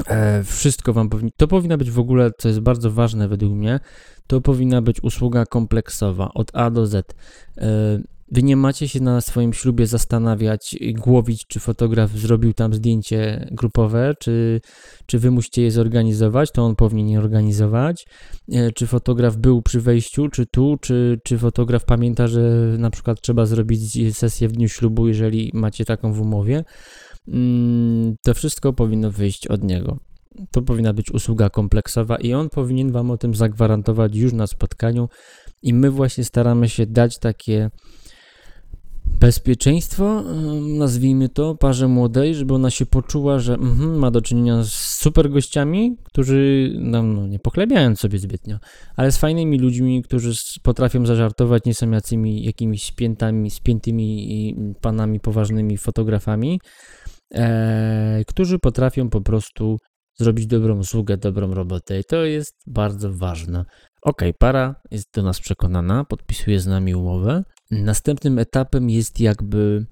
E, 0.07 0.45
wszystko 0.45 0.93
wam 0.93 1.09
powinno. 1.09 1.31
To 1.37 1.49
powinna 1.49 1.77
być 1.77 1.91
w 1.91 1.99
ogóle, 1.99 2.31
co 2.39 2.49
jest 2.49 2.61
bardzo 2.61 2.91
ważne 2.91 3.29
według 3.29 3.53
mnie, 3.53 3.81
to 4.27 4.41
powinna 4.41 4.83
być 4.83 5.03
usługa 5.03 5.47
kompleksowa 5.47 6.31
od 6.35 6.51
A 6.55 6.71
do 6.71 6.87
Z. 6.87 7.15
E, 7.59 7.99
Wy 8.33 8.43
nie 8.43 8.57
macie 8.57 8.89
się 8.89 9.01
na 9.01 9.21
swoim 9.21 9.53
ślubie 9.53 9.87
zastanawiać 9.87 10.77
głowić, 10.95 11.47
czy 11.47 11.61
fotograf 11.61 12.11
zrobił 12.11 12.55
tam 12.55 12.75
zdjęcie 12.75 13.49
grupowe, 13.51 14.15
czy, 14.21 14.61
czy 15.07 15.19
wy 15.19 15.31
musicie 15.31 15.63
je 15.63 15.71
zorganizować, 15.71 16.53
to 16.53 16.63
on 16.63 16.77
powinien 16.77 17.09
je 17.09 17.19
organizować. 17.19 18.07
E, 18.53 18.73
czy 18.73 18.87
fotograf 18.87 19.37
był 19.37 19.63
przy 19.63 19.81
wejściu, 19.81 20.29
czy 20.29 20.47
tu, 20.47 20.77
czy, 20.81 21.21
czy 21.25 21.39
fotograf 21.39 21.85
pamięta, 21.85 22.27
że 22.27 22.41
na 22.79 22.91
przykład 22.91 23.21
trzeba 23.21 23.47
zrobić 23.47 24.17
sesję 24.17 24.49
w 24.49 24.53
dniu 24.53 24.69
ślubu, 24.69 25.09
jeżeli 25.09 25.51
macie 25.55 25.85
taką 25.85 26.13
w 26.13 26.21
umowie. 26.21 26.65
Mm, 27.33 28.17
to 28.23 28.35
wszystko 28.35 28.73
powinno 28.73 29.11
wyjść 29.11 29.47
od 29.47 29.65
niego. 29.65 29.99
To 30.51 30.63
powinna 30.63 30.93
być 30.93 31.11
usługa 31.11 31.51
kompleksowa 31.51 32.17
i 32.17 32.35
on 32.35 32.51
powinien 32.51 32.93
Wam 32.93 33.11
o 33.11 33.17
tym 33.17 33.35
zagwarantować 33.35 34.17
już 34.17 34.33
na 34.33 34.47
spotkaniu. 34.47 35.09
I 35.63 35.75
my 35.75 35.91
właśnie 35.91 36.25
staramy 36.25 36.69
się 36.69 36.87
dać 36.87 37.19
takie 37.19 37.71
bezpieczeństwo, 39.21 40.25
nazwijmy 40.79 41.29
to, 41.29 41.55
parze 41.55 41.89
młodej, 41.89 42.35
żeby 42.35 42.55
ona 42.55 42.71
się 42.71 42.87
poczuła, 42.87 43.39
że 43.39 43.55
mm, 43.55 43.99
ma 43.99 44.11
do 44.11 44.23
czynienia 44.23 44.65
z 44.65 44.73
super 44.73 45.31
gościami, 45.31 45.97
którzy, 46.05 46.73
no, 46.81 47.03
no, 47.03 47.27
nie 47.27 47.39
pochlebiając 47.39 48.01
sobie 48.01 48.19
zbytnio, 48.19 48.59
ale 48.97 49.13
z 49.13 49.17
fajnymi 49.17 49.59
ludźmi, 49.59 50.03
którzy 50.03 50.33
potrafią 50.63 51.07
zażartować, 51.07 51.65
nie 51.65 51.75
są 51.75 51.91
jacymi 51.91 52.45
jakimiś 52.45 52.85
spiętami, 52.85 53.51
spiętymi 53.51 54.57
panami 54.81 55.21
poważnymi 55.21 55.77
fotografami, 55.77 56.61
e, 57.35 58.25
którzy 58.27 58.59
potrafią 58.59 59.11
po 59.11 59.21
prostu 59.21 59.77
zrobić 60.19 60.47
dobrą 60.47 60.79
usługę, 60.79 61.17
dobrą 61.17 61.55
robotę 61.55 62.01
i 62.01 62.05
to 62.05 62.25
jest 62.25 62.55
bardzo 62.67 63.13
ważne. 63.13 63.65
Ok, 64.03 64.23
para 64.39 64.75
jest 64.91 65.07
do 65.15 65.23
nas 65.23 65.41
przekonana, 65.41 66.05
podpisuje 66.05 66.61
z 66.61 66.67
nami 66.67 66.95
umowę. 66.95 67.43
Następnym 67.71 68.39
etapem 68.39 68.91
jest 68.91 69.21
jakby 69.21 69.87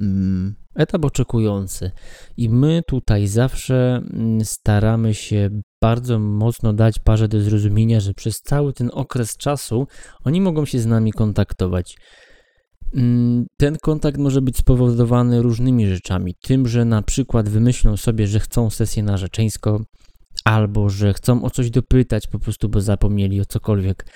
mm, 0.00 0.54
etap 0.74 1.04
oczekujący. 1.04 1.90
I 2.36 2.48
my 2.48 2.82
tutaj 2.86 3.26
zawsze 3.26 4.02
mm, 4.12 4.44
staramy 4.44 5.14
się 5.14 5.50
bardzo 5.82 6.18
mocno 6.18 6.72
dać 6.72 6.98
parze 6.98 7.28
do 7.28 7.40
zrozumienia, 7.40 8.00
że 8.00 8.14
przez 8.14 8.40
cały 8.40 8.72
ten 8.72 8.90
okres 8.92 9.36
czasu 9.36 9.86
oni 10.24 10.40
mogą 10.40 10.64
się 10.64 10.78
z 10.78 10.86
nami 10.86 11.12
kontaktować. 11.12 11.96
Mm, 12.94 13.46
ten 13.56 13.76
kontakt 13.82 14.18
może 14.18 14.42
być 14.42 14.56
spowodowany 14.56 15.42
różnymi 15.42 15.86
rzeczami. 15.86 16.34
Tym, 16.42 16.68
że 16.68 16.84
na 16.84 17.02
przykład 17.02 17.48
wymyślą 17.48 17.96
sobie, 17.96 18.26
że 18.26 18.40
chcą 18.40 18.70
sesję 18.70 19.02
narzeczeńską, 19.02 19.84
albo 20.44 20.88
że 20.88 21.14
chcą 21.14 21.44
o 21.44 21.50
coś 21.50 21.70
dopytać 21.70 22.26
po 22.26 22.38
prostu, 22.38 22.68
bo 22.68 22.80
zapomnieli 22.80 23.40
o 23.40 23.44
cokolwiek, 23.44 24.06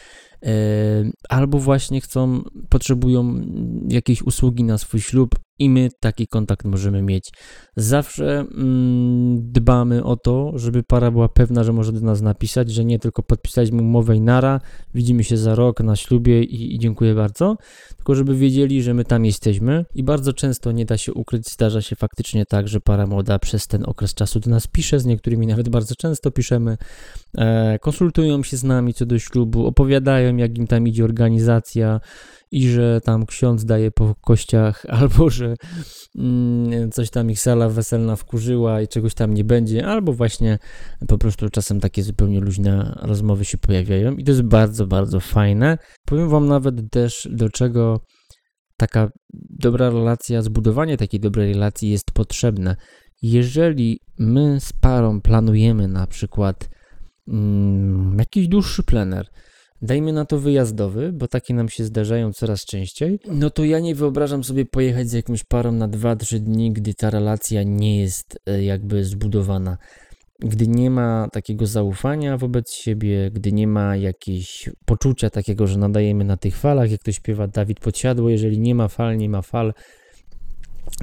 albo 1.28 1.58
właśnie 1.58 2.00
chcą, 2.00 2.42
potrzebują 2.68 3.40
jakiejś 3.88 4.22
usługi 4.22 4.64
na 4.64 4.78
swój 4.78 5.00
ślub 5.00 5.34
i 5.58 5.70
my 5.70 5.88
taki 6.00 6.26
kontakt 6.26 6.64
możemy 6.64 7.02
mieć. 7.02 7.30
Zawsze 7.76 8.38
mm, 8.40 9.52
dbamy 9.52 10.04
o 10.04 10.16
to, 10.16 10.52
żeby 10.54 10.82
para 10.82 11.10
była 11.10 11.28
pewna, 11.28 11.64
że 11.64 11.72
może 11.72 11.92
do 11.92 12.00
nas 12.00 12.22
napisać, 12.22 12.70
że 12.70 12.84
nie 12.84 12.98
tylko 12.98 13.22
podpisaliśmy 13.22 13.82
umowę 13.82 14.16
i 14.16 14.20
nara, 14.20 14.60
widzimy 14.94 15.24
się 15.24 15.36
za 15.36 15.54
rok 15.54 15.80
na 15.80 15.96
ślubie 15.96 16.42
i, 16.42 16.74
i 16.74 16.78
dziękuję 16.78 17.14
bardzo, 17.14 17.56
tylko 17.96 18.14
żeby 18.14 18.34
wiedzieli, 18.34 18.82
że 18.82 18.94
my 18.94 19.04
tam 19.04 19.24
jesteśmy 19.24 19.84
i 19.94 20.02
bardzo 20.02 20.32
często 20.32 20.72
nie 20.72 20.84
da 20.84 20.96
się 20.96 21.14
ukryć, 21.14 21.52
zdarza 21.52 21.82
się 21.82 21.96
faktycznie 21.96 22.44
tak, 22.46 22.68
że 22.68 22.80
para 22.80 23.06
młoda 23.06 23.38
przez 23.38 23.66
ten 23.66 23.84
okres 23.86 24.14
czasu 24.14 24.40
do 24.40 24.50
nas 24.50 24.66
pisze, 24.66 25.00
z 25.00 25.06
niektórymi 25.06 25.46
nawet 25.46 25.68
bardzo 25.68 25.94
często 25.94 26.30
piszemy, 26.30 26.76
e, 27.38 27.78
konsultują 27.78 28.42
się 28.42 28.56
z 28.56 28.64
nami 28.64 28.94
co 28.94 29.06
do 29.06 29.18
ślubu, 29.18 29.66
opowiadają 29.66 30.27
jak 30.36 30.58
im 30.58 30.66
tam 30.66 30.88
idzie 30.88 31.04
organizacja, 31.04 32.00
i 32.50 32.68
że 32.68 33.00
tam 33.00 33.26
ksiądz 33.26 33.64
daje 33.64 33.90
po 33.90 34.14
kościach, 34.14 34.86
albo 35.00 35.30
że 35.30 35.54
mm, 36.18 36.90
coś 36.90 37.10
tam 37.10 37.30
ich 37.30 37.40
sala 37.40 37.68
weselna 37.68 38.16
wkurzyła 38.16 38.80
i 38.82 38.88
czegoś 38.88 39.14
tam 39.14 39.34
nie 39.34 39.44
będzie, 39.44 39.86
albo 39.86 40.12
właśnie 40.12 40.58
po 41.08 41.18
prostu 41.18 41.48
czasem 41.50 41.80
takie 41.80 42.02
zupełnie 42.02 42.40
luźne 42.40 42.98
rozmowy 43.02 43.44
się 43.44 43.58
pojawiają 43.58 44.12
i 44.12 44.24
to 44.24 44.30
jest 44.30 44.42
bardzo, 44.42 44.86
bardzo 44.86 45.20
fajne. 45.20 45.78
Powiem 46.04 46.28
Wam 46.28 46.48
nawet 46.48 46.90
też, 46.90 47.28
do 47.30 47.48
czego 47.48 48.00
taka 48.76 49.10
dobra 49.50 49.90
relacja, 49.90 50.42
zbudowanie 50.42 50.96
takiej 50.96 51.20
dobrej 51.20 51.52
relacji 51.52 51.90
jest 51.90 52.12
potrzebne. 52.14 52.76
Jeżeli 53.22 54.00
my 54.18 54.60
z 54.60 54.72
parą 54.72 55.20
planujemy 55.20 55.88
na 55.88 56.06
przykład 56.06 56.68
mm, 57.28 58.16
jakiś 58.18 58.48
dłuższy 58.48 58.82
plener, 58.82 59.26
dajmy 59.82 60.12
na 60.12 60.24
to 60.24 60.38
wyjazdowy, 60.38 61.12
bo 61.12 61.28
takie 61.28 61.54
nam 61.54 61.68
się 61.68 61.84
zdarzają 61.84 62.32
coraz 62.32 62.64
częściej, 62.64 63.20
no 63.26 63.50
to 63.50 63.64
ja 63.64 63.80
nie 63.80 63.94
wyobrażam 63.94 64.44
sobie 64.44 64.66
pojechać 64.66 65.08
z 65.08 65.12
jakąś 65.12 65.44
parą 65.44 65.72
na 65.72 65.88
2-3 65.88 66.38
dni, 66.38 66.72
gdy 66.72 66.94
ta 66.94 67.10
relacja 67.10 67.62
nie 67.62 68.00
jest 68.00 68.38
e, 68.46 68.64
jakby 68.64 69.04
zbudowana. 69.04 69.78
Gdy 70.40 70.68
nie 70.68 70.90
ma 70.90 71.28
takiego 71.32 71.66
zaufania 71.66 72.36
wobec 72.36 72.72
siebie, 72.72 73.30
gdy 73.30 73.52
nie 73.52 73.66
ma 73.66 73.96
jakiegoś 73.96 74.70
poczucia 74.84 75.30
takiego, 75.30 75.66
że 75.66 75.78
nadajemy 75.78 76.24
na 76.24 76.36
tych 76.36 76.56
falach, 76.56 76.90
jak 76.90 77.02
to 77.02 77.12
śpiewa 77.12 77.46
Dawid 77.48 77.80
Podsiadło, 77.80 78.28
jeżeli 78.28 78.60
nie 78.60 78.74
ma 78.74 78.88
fal, 78.88 79.16
nie 79.16 79.28
ma 79.28 79.42
fal, 79.42 79.72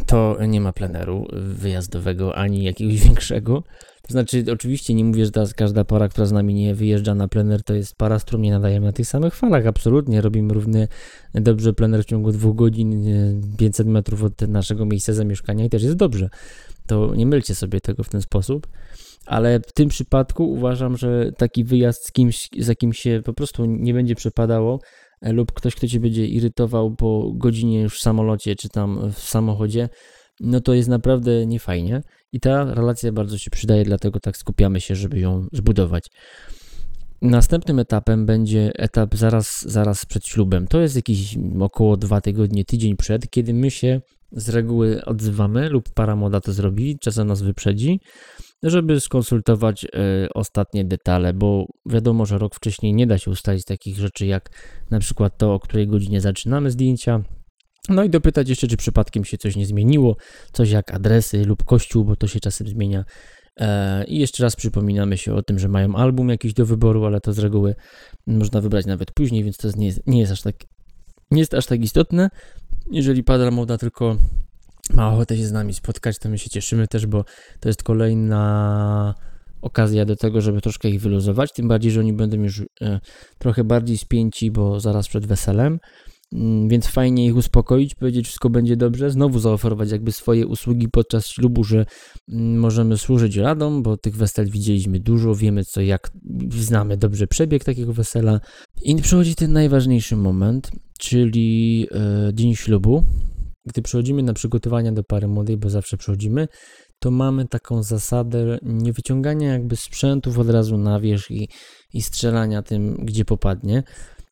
to 0.06 0.38
nie 0.48 0.62
ma 0.62 0.74
pleneru 0.74 1.28
wyjazdowego 1.34 2.36
ani 2.36 2.64
jakiegoś 2.64 3.02
większego. 3.08 3.64
To 4.02 4.12
znaczy, 4.12 4.46
oczywiście 4.52 4.94
nie 4.94 5.06
mówię, 5.06 5.26
że 5.26 5.32
teraz 5.32 5.54
każda 5.54 5.86
para, 5.86 6.10
która 6.10 6.26
z 6.26 6.32
nami 6.32 6.54
nie 6.54 6.76
wyjeżdża 6.76 7.16
na 7.16 7.28
plener, 7.28 7.64
to 7.64 7.74
jest 7.74 7.96
para, 7.96 8.20
z 8.20 8.24
którą 8.24 8.40
nie 8.40 8.52
nadajemy 8.52 8.86
na 8.86 8.92
tych 8.92 9.08
samych 9.08 9.36
falach. 9.36 9.68
Absolutnie 9.68 10.22
robimy 10.22 10.54
równy 10.54 10.88
dobrze 11.34 11.74
plener 11.74 12.04
w 12.04 12.06
ciągu 12.06 12.32
dwóch 12.32 12.56
godzin, 12.56 13.06
500 13.58 13.88
metrów 13.88 14.24
od 14.24 14.42
naszego 14.42 14.86
miejsca 14.86 15.14
zamieszkania 15.14 15.66
i 15.66 15.70
też 15.70 15.84
jest 15.84 15.96
dobrze. 15.96 16.30
To 16.88 17.16
nie 17.16 17.26
mylcie 17.26 17.56
sobie 17.56 17.82
tego 17.82 18.04
w 18.04 18.10
ten 18.10 18.22
sposób. 18.22 18.68
Ale 19.26 19.60
w 19.60 19.74
tym 19.74 19.90
przypadku 19.90 20.52
uważam, 20.52 20.98
że 20.98 21.32
taki 21.38 21.64
wyjazd 21.64 22.08
z 22.08 22.12
kimś, 22.12 22.50
za 22.60 22.76
kim 22.76 22.94
się 22.94 23.22
po 23.26 23.34
prostu 23.34 23.66
nie 23.66 23.94
będzie 23.94 24.16
przepadało, 24.16 24.80
e, 24.80 24.80
lub 25.34 25.52
ktoś, 25.52 25.76
kto 25.76 25.88
cię 25.88 26.00
będzie 26.00 26.26
irytował 26.28 26.96
po 26.96 27.32
godzinie 27.36 27.82
już 27.82 27.98
w 27.98 28.02
samolocie 28.02 28.56
czy 28.56 28.70
tam 28.70 29.12
w 29.12 29.20
samochodzie, 29.20 29.90
no 30.40 30.62
to 30.62 30.74
jest 30.74 30.90
naprawdę 30.90 31.46
niefajnie 31.46 32.02
i 32.32 32.40
ta 32.40 32.74
relacja 32.74 33.12
bardzo 33.12 33.38
się 33.38 33.52
przydaje, 33.52 33.86
dlatego 33.86 34.20
tak 34.20 34.38
skupiamy 34.38 34.82
się, 34.82 34.96
żeby 34.96 35.20
ją 35.20 35.48
zbudować. 35.54 36.08
Następnym 37.22 37.80
etapem 37.80 38.26
będzie 38.26 38.72
etap 38.76 39.16
zaraz, 39.16 39.62
zaraz 39.62 40.06
przed 40.06 40.26
ślubem. 40.26 40.68
To 40.68 40.82
jest 40.82 40.96
jakieś 40.96 41.38
około 41.60 41.98
dwa 41.98 42.22
tygodnie, 42.22 42.66
tydzień 42.66 42.96
przed, 42.96 43.30
kiedy 43.30 43.54
my 43.54 43.72
się 43.72 44.02
z 44.32 44.50
reguły 44.50 45.06
odzywamy 45.06 45.70
lub 45.70 45.90
para 45.94 46.16
młoda 46.16 46.42
to 46.42 46.54
zrobi, 46.54 46.98
czasem 47.00 47.28
nas 47.28 47.42
wyprzedzi, 47.42 48.00
żeby 48.70 49.00
skonsultować 49.00 49.84
y, 49.84 49.90
ostatnie 50.34 50.86
detale, 50.86 51.34
bo 51.34 51.66
wiadomo, 51.86 52.26
że 52.26 52.38
rok 52.38 52.56
wcześniej 52.56 52.94
nie 52.94 53.08
da 53.08 53.18
się 53.18 53.32
ustalić 53.32 53.66
takich 53.66 53.98
rzeczy 53.98 54.26
jak 54.26 54.50
na 54.92 55.00
przykład 55.00 55.38
to, 55.38 55.54
o 55.54 55.60
której 55.60 55.88
godzinie 55.88 56.22
zaczynamy 56.22 56.72
zdjęcia, 56.72 57.22
no 57.90 58.04
i 58.04 58.10
dopytać 58.10 58.50
jeszcze, 58.50 58.68
czy 58.68 58.78
przypadkiem 58.78 59.26
się 59.26 59.38
coś 59.38 59.56
nie 59.56 59.66
zmieniło, 59.66 60.16
coś 60.54 60.72
jak 60.72 60.94
adresy 60.94 61.46
lub 61.46 61.64
kościół, 61.64 62.06
bo 62.06 62.16
to 62.16 62.28
się 62.28 62.40
czasem 62.40 62.68
zmienia. 62.68 63.06
E, 63.60 64.04
I 64.06 64.20
jeszcze 64.20 64.44
raz 64.44 64.56
przypominamy 64.56 65.18
się 65.18 65.34
o 65.34 65.42
tym, 65.42 65.60
że 65.60 65.68
mają 65.68 65.96
album 65.96 66.30
jakiś 66.30 66.54
do 66.54 66.66
wyboru, 66.66 67.06
ale 67.06 67.22
to 67.22 67.34
z 67.34 67.40
reguły 67.40 67.76
można 68.28 68.62
wybrać 68.62 68.86
nawet 68.86 69.12
później, 69.12 69.44
więc 69.44 69.58
to 69.58 69.68
nie 69.78 69.86
jest, 69.86 70.08
nie 70.08 70.20
jest, 70.20 70.32
aż, 70.32 70.42
tak, 70.42 70.56
nie 71.32 71.40
jest 71.40 71.54
aż 71.54 71.66
tak 71.66 71.84
istotne. 71.84 72.30
Jeżeli 72.92 73.24
pada 73.24 73.52
moda 73.52 73.78
tylko 73.78 74.18
ma 74.94 75.14
ochotę 75.14 75.38
się 75.38 75.48
z 75.48 75.52
nami 75.52 75.74
spotkać, 75.74 76.20
to 76.20 76.30
my 76.30 76.38
się 76.38 76.50
cieszymy 76.50 76.88
też, 76.88 77.06
bo 77.06 77.26
to 77.60 77.70
jest 77.70 77.84
kolejna 77.84 79.16
okazja 79.62 80.06
do 80.06 80.16
tego, 80.16 80.42
żeby 80.42 80.62
troszkę 80.62 80.90
ich 80.90 81.02
wyluzować, 81.02 81.54
tym 81.54 81.68
bardziej, 81.68 81.92
że 81.92 82.00
oni 82.00 82.14
będą 82.14 82.38
już 82.38 82.64
e, 82.82 83.00
trochę 83.38 83.64
bardziej 83.64 83.98
spięci, 83.98 84.52
bo 84.52 84.80
zaraz 84.80 85.08
przed 85.08 85.26
weselem. 85.26 85.80
Mm, 86.34 86.70
więc 86.70 86.88
fajnie 86.88 87.26
ich 87.26 87.36
uspokoić, 87.36 87.96
powiedzieć, 87.96 88.26
wszystko 88.26 88.50
będzie 88.50 88.78
dobrze, 88.78 89.12
znowu 89.12 89.40
zaoferować 89.40 89.92
jakby 89.92 90.12
swoje 90.12 90.48
usługi 90.48 90.90
podczas 90.90 91.28
ślubu, 91.28 91.64
że 91.64 91.86
mm, 92.30 92.60
możemy 92.60 92.98
służyć 92.98 93.36
radą, 93.36 93.84
bo 93.84 93.98
tych 93.98 94.16
wesel 94.16 94.50
widzieliśmy 94.50 95.00
dużo, 95.00 95.36
wiemy 95.36 95.66
co, 95.66 95.82
jak 95.82 96.12
znamy 96.50 96.98
dobrze 96.98 97.28
przebieg 97.28 97.64
takiego 97.64 97.94
wesela. 97.94 98.40
I 98.82 98.96
przychodzi 98.96 99.36
ten 99.36 99.54
najważniejszy 99.54 100.16
moment, 100.16 100.72
czyli 101.00 101.88
e, 101.92 102.34
dzień 102.34 102.56
ślubu. 102.56 103.04
Gdy 103.66 103.82
przychodzimy 103.82 104.24
na 104.24 104.34
przygotowania 104.34 104.92
do 104.92 105.04
pary 105.04 105.28
młodej, 105.28 105.58
bo 105.58 105.70
zawsze 105.70 105.98
przychodzimy, 105.98 106.48
to 107.00 107.12
mamy 107.12 107.48
taką 107.48 107.84
zasadę 107.84 108.58
nie 108.62 108.94
wyciągania 108.94 109.52
jakby 109.52 109.76
sprzętów 109.76 110.40
od 110.40 110.50
razu 110.50 110.78
na 110.78 111.00
wierzch 111.00 111.32
i, 111.32 111.50
i 111.94 112.02
strzelania 112.02 112.62
tym, 112.62 112.96
gdzie 113.06 113.26
popadnie 113.26 113.84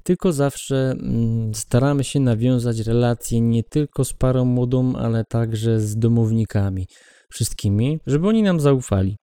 tylko 0.04 0.34
zawsze 0.34 0.92
mm, 0.92 1.54
staramy 1.54 2.04
się 2.04 2.20
nawiązać 2.20 2.80
relacje 2.80 3.42
nie 3.42 3.63
tylko 3.63 4.06
z 4.06 4.13
parą 4.13 4.46
młodą, 4.46 4.96
ale 4.96 5.25
także 5.25 5.80
z 5.80 5.98
domownikami, 5.98 6.88
wszystkimi, 7.30 8.00
żeby 8.08 8.28
oni 8.28 8.44
nam 8.44 8.60
zaufali. 8.60 9.18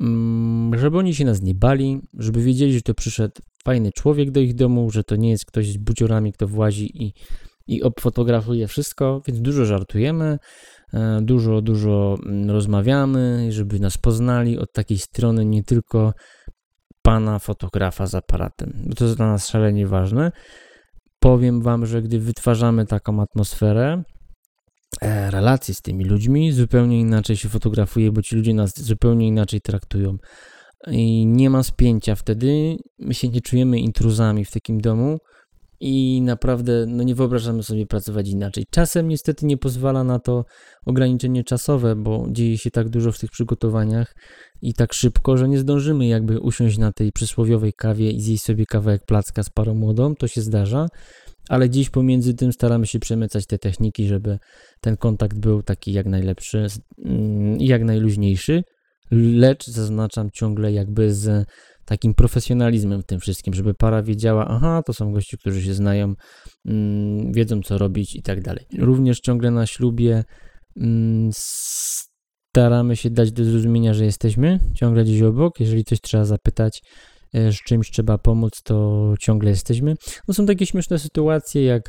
Mm, 0.00 0.78
żeby 0.78 0.98
oni 0.98 1.14
się 1.14 1.24
nas 1.24 1.42
nie 1.42 1.54
bali, 1.54 2.00
żeby 2.14 2.42
wiedzieli, 2.42 2.72
że 2.72 2.82
to 2.82 2.94
przyszedł 2.94 3.34
fajny 3.64 3.92
człowiek 3.92 4.30
do 4.30 4.40
ich 4.40 4.54
domu, 4.54 4.90
że 4.90 5.04
to 5.04 5.16
nie 5.16 5.30
jest 5.30 5.44
ktoś 5.46 5.72
z 5.72 5.76
buciorami, 5.76 6.32
kto 6.32 6.46
włazi 6.46 7.04
i, 7.04 7.12
i 7.68 7.82
obfotografuje 7.82 8.66
wszystko, 8.66 9.22
więc 9.26 9.40
dużo 9.40 9.64
żartujemy, 9.64 10.38
e, 10.94 11.20
dużo, 11.22 11.62
dużo 11.62 12.16
mm, 12.26 12.50
rozmawiamy, 12.50 13.52
żeby 13.52 13.80
nas 13.80 13.98
poznali 13.98 14.58
od 14.58 14.72
takiej 14.72 14.98
strony 14.98 15.44
nie 15.44 15.62
tylko 15.62 16.12
pana 17.02 17.38
fotografa 17.38 18.06
z 18.06 18.14
aparatem. 18.14 18.90
To 18.96 19.04
jest 19.04 19.16
dla 19.16 19.26
nas 19.26 19.48
szalenie 19.48 19.86
ważne. 19.86 20.32
Powiem 21.20 21.62
wam, 21.62 21.86
że 21.86 22.02
gdy 22.02 22.18
wytwarzamy 22.18 22.86
taką 22.86 23.22
atmosferę, 23.22 24.02
e, 25.02 25.30
relacje 25.30 25.74
z 25.74 25.82
tymi 25.82 26.04
ludźmi, 26.04 26.52
zupełnie 26.52 27.00
inaczej 27.00 27.36
się 27.36 27.48
fotografuje, 27.48 28.12
bo 28.12 28.22
ci 28.22 28.36
ludzie 28.36 28.54
nas 28.54 28.80
zupełnie 28.80 29.26
inaczej 29.26 29.60
traktują. 29.60 30.16
I 30.86 31.26
nie 31.26 31.50
ma 31.50 31.62
spięcia 31.62 32.14
wtedy, 32.14 32.76
my 32.98 33.14
się 33.14 33.28
nie 33.28 33.40
czujemy 33.40 33.80
intruzami 33.80 34.44
w 34.44 34.50
takim 34.50 34.80
domu 34.80 35.18
i 35.80 36.22
naprawdę 36.22 36.86
no 36.88 37.02
nie 37.02 37.14
wyobrażamy 37.14 37.62
sobie 37.62 37.86
pracować 37.86 38.28
inaczej. 38.28 38.66
Czasem 38.70 39.08
niestety 39.08 39.46
nie 39.46 39.56
pozwala 39.56 40.04
na 40.04 40.18
to 40.18 40.44
ograniczenie 40.86 41.44
czasowe, 41.44 41.96
bo 41.96 42.26
dzieje 42.30 42.58
się 42.58 42.70
tak 42.70 42.88
dużo 42.88 43.12
w 43.12 43.18
tych 43.18 43.30
przygotowaniach 43.30 44.14
i 44.62 44.74
tak 44.74 44.92
szybko, 44.92 45.36
że 45.36 45.48
nie 45.48 45.58
zdążymy 45.58 46.06
jakby 46.06 46.40
usiąść 46.40 46.78
na 46.78 46.92
tej 46.92 47.12
przysłowiowej 47.12 47.72
kawie 47.72 48.10
i 48.10 48.20
zjeść 48.20 48.42
sobie 48.42 48.66
kawałek 48.66 49.02
placka 49.06 49.42
z 49.42 49.50
parą 49.50 49.74
młodą, 49.74 50.14
to 50.14 50.28
się 50.28 50.40
zdarza, 50.40 50.86
ale 51.48 51.68
gdzieś 51.68 51.90
pomiędzy 51.90 52.34
tym 52.34 52.52
staramy 52.52 52.86
się 52.86 52.98
przemycać 52.98 53.46
te 53.46 53.58
techniki, 53.58 54.06
żeby 54.06 54.38
ten 54.80 54.96
kontakt 54.96 55.38
był 55.38 55.62
taki 55.62 55.92
jak 55.92 56.06
najlepszy 56.06 56.66
mm, 57.04 57.60
jak 57.60 57.84
najluźniejszy, 57.84 58.62
lecz 59.10 59.66
zaznaczam 59.66 60.30
ciągle 60.30 60.72
jakby 60.72 61.14
z 61.14 61.46
takim 61.88 62.14
profesjonalizmem 62.14 63.02
w 63.02 63.06
tym 63.06 63.20
wszystkim, 63.20 63.54
żeby 63.54 63.74
para 63.74 64.02
wiedziała, 64.02 64.46
aha, 64.48 64.82
to 64.86 64.92
są 64.92 65.12
goście, 65.12 65.36
którzy 65.36 65.62
się 65.62 65.74
znają, 65.74 66.14
mm, 66.66 67.32
wiedzą 67.32 67.62
co 67.62 67.78
robić 67.78 68.16
i 68.16 68.22
tak 68.22 68.42
dalej. 68.42 68.64
Również 68.78 69.20
ciągle 69.20 69.50
na 69.50 69.66
ślubie 69.66 70.24
mm, 70.76 71.30
staramy 72.50 72.96
się 72.96 73.10
dać 73.10 73.32
do 73.32 73.44
zrozumienia, 73.44 73.94
że 73.94 74.04
jesteśmy 74.04 74.60
ciągle 74.74 75.04
gdzieś 75.04 75.22
obok, 75.22 75.60
jeżeli 75.60 75.84
coś 75.84 76.00
trzeba 76.00 76.24
zapytać, 76.24 76.80
e, 77.34 77.52
z 77.52 77.56
czymś 77.56 77.90
trzeba 77.90 78.18
pomóc, 78.18 78.52
to 78.64 79.14
ciągle 79.20 79.50
jesteśmy. 79.50 79.94
No 80.28 80.34
są 80.34 80.46
takie 80.46 80.66
śmieszne 80.66 80.98
sytuacje, 80.98 81.64
jak 81.64 81.82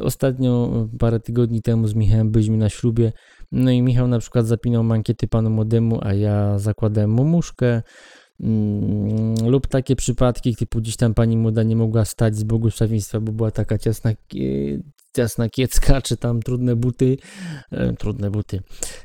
ostatnio 0.00 0.70
parę 0.98 1.20
tygodni 1.20 1.62
temu 1.62 1.86
z 1.86 1.94
Michałem 1.94 2.30
byliśmy 2.30 2.56
na 2.56 2.68
ślubie, 2.68 3.12
no 3.52 3.70
i 3.70 3.82
Michał 3.82 4.08
na 4.08 4.18
przykład 4.18 4.46
zapinał 4.46 4.84
mankiety 4.84 5.28
panu 5.28 5.50
młodemu, 5.50 5.98
a 6.02 6.14
ja 6.14 6.58
zakładałem 6.58 7.10
mu 7.10 7.24
muszkę, 7.24 7.82
Mm, 8.40 9.34
lub 9.50 9.66
takie 9.66 9.96
przypadki, 9.96 10.56
typu 10.56 10.78
gdzieś 10.80 10.96
tam 10.96 11.14
pani 11.14 11.36
młoda 11.36 11.62
nie 11.62 11.76
mogła 11.76 12.04
stać 12.04 12.36
z 12.36 12.44
błogosławieństwa, 12.44 13.20
bo 13.20 13.32
była 13.32 13.50
taka 13.50 13.78
ciasna, 13.78 14.12
ciasna 15.16 15.48
kiecka, 15.48 16.00
czy 16.06 16.16
tam 16.16 16.40
trudne 16.40 16.76
buty, 16.76 17.16
e, 17.70 17.92
trudne 17.92 18.30
buty, 18.30 18.60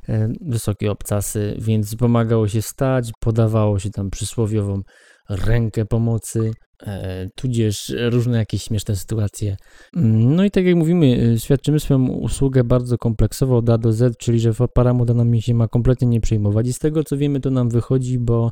e, 0.09 0.29
wysokie 0.41 0.91
obcasy, 0.91 1.55
więc 1.59 1.95
pomagało 1.95 2.47
się 2.47 2.61
stać, 2.61 3.11
podawało 3.19 3.79
się 3.79 3.89
tam 3.89 4.09
przysłowiową 4.09 4.81
rękę 5.29 5.85
pomocy, 5.85 6.51
e, 6.83 7.27
tudzież 7.35 7.93
różne 8.09 8.37
jakieś 8.37 8.63
śmieszne 8.63 8.95
sytuacje. 8.95 9.57
Mm, 9.95 10.35
no 10.35 10.43
i 10.43 10.51
tak 10.51 10.65
jak 10.65 10.75
mówimy, 10.75 11.35
świadczymy 11.37 11.79
swoją 11.79 12.07
usługę 12.07 12.63
bardzo 12.63 12.97
kompleksowo 12.97 13.57
od 13.57 13.69
A 13.69 13.77
do 13.77 13.93
Z, 13.93 14.17
czyli 14.17 14.39
że 14.39 14.51
para 14.73 14.93
młoda 14.93 15.13
nam 15.13 15.41
się 15.41 15.53
ma 15.53 15.67
kompletnie 15.67 16.07
nie 16.07 16.21
przejmować 16.21 16.67
i 16.67 16.73
z 16.73 16.79
tego 16.79 17.03
co 17.03 17.17
wiemy 17.17 17.39
to 17.39 17.49
nam 17.49 17.69
wychodzi, 17.69 18.19
bo 18.19 18.51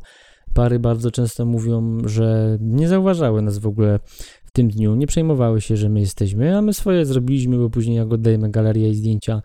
Pary 0.58 0.78
bardzo 0.78 1.10
często 1.10 1.46
mówią, 1.46 1.98
że 2.04 2.58
nie 2.60 2.88
zauważały 2.88 3.42
nas 3.42 3.58
w 3.58 3.66
ogóle 3.66 4.00
w 4.44 4.50
tym 4.50 4.68
dniu, 4.68 4.94
nie 4.94 5.06
przejmowały 5.06 5.60
się, 5.60 5.76
że 5.76 5.88
my 5.88 6.00
jesteśmy, 6.00 6.56
a 6.56 6.62
my 6.62 6.74
swoje 6.74 7.06
zrobiliśmy, 7.06 7.58
bo 7.58 7.70
później 7.70 7.96
jak 7.96 8.12
oddajemy 8.12 8.50
galerię 8.50 8.88
i 8.88 8.94
zdjęcia, 8.94 9.42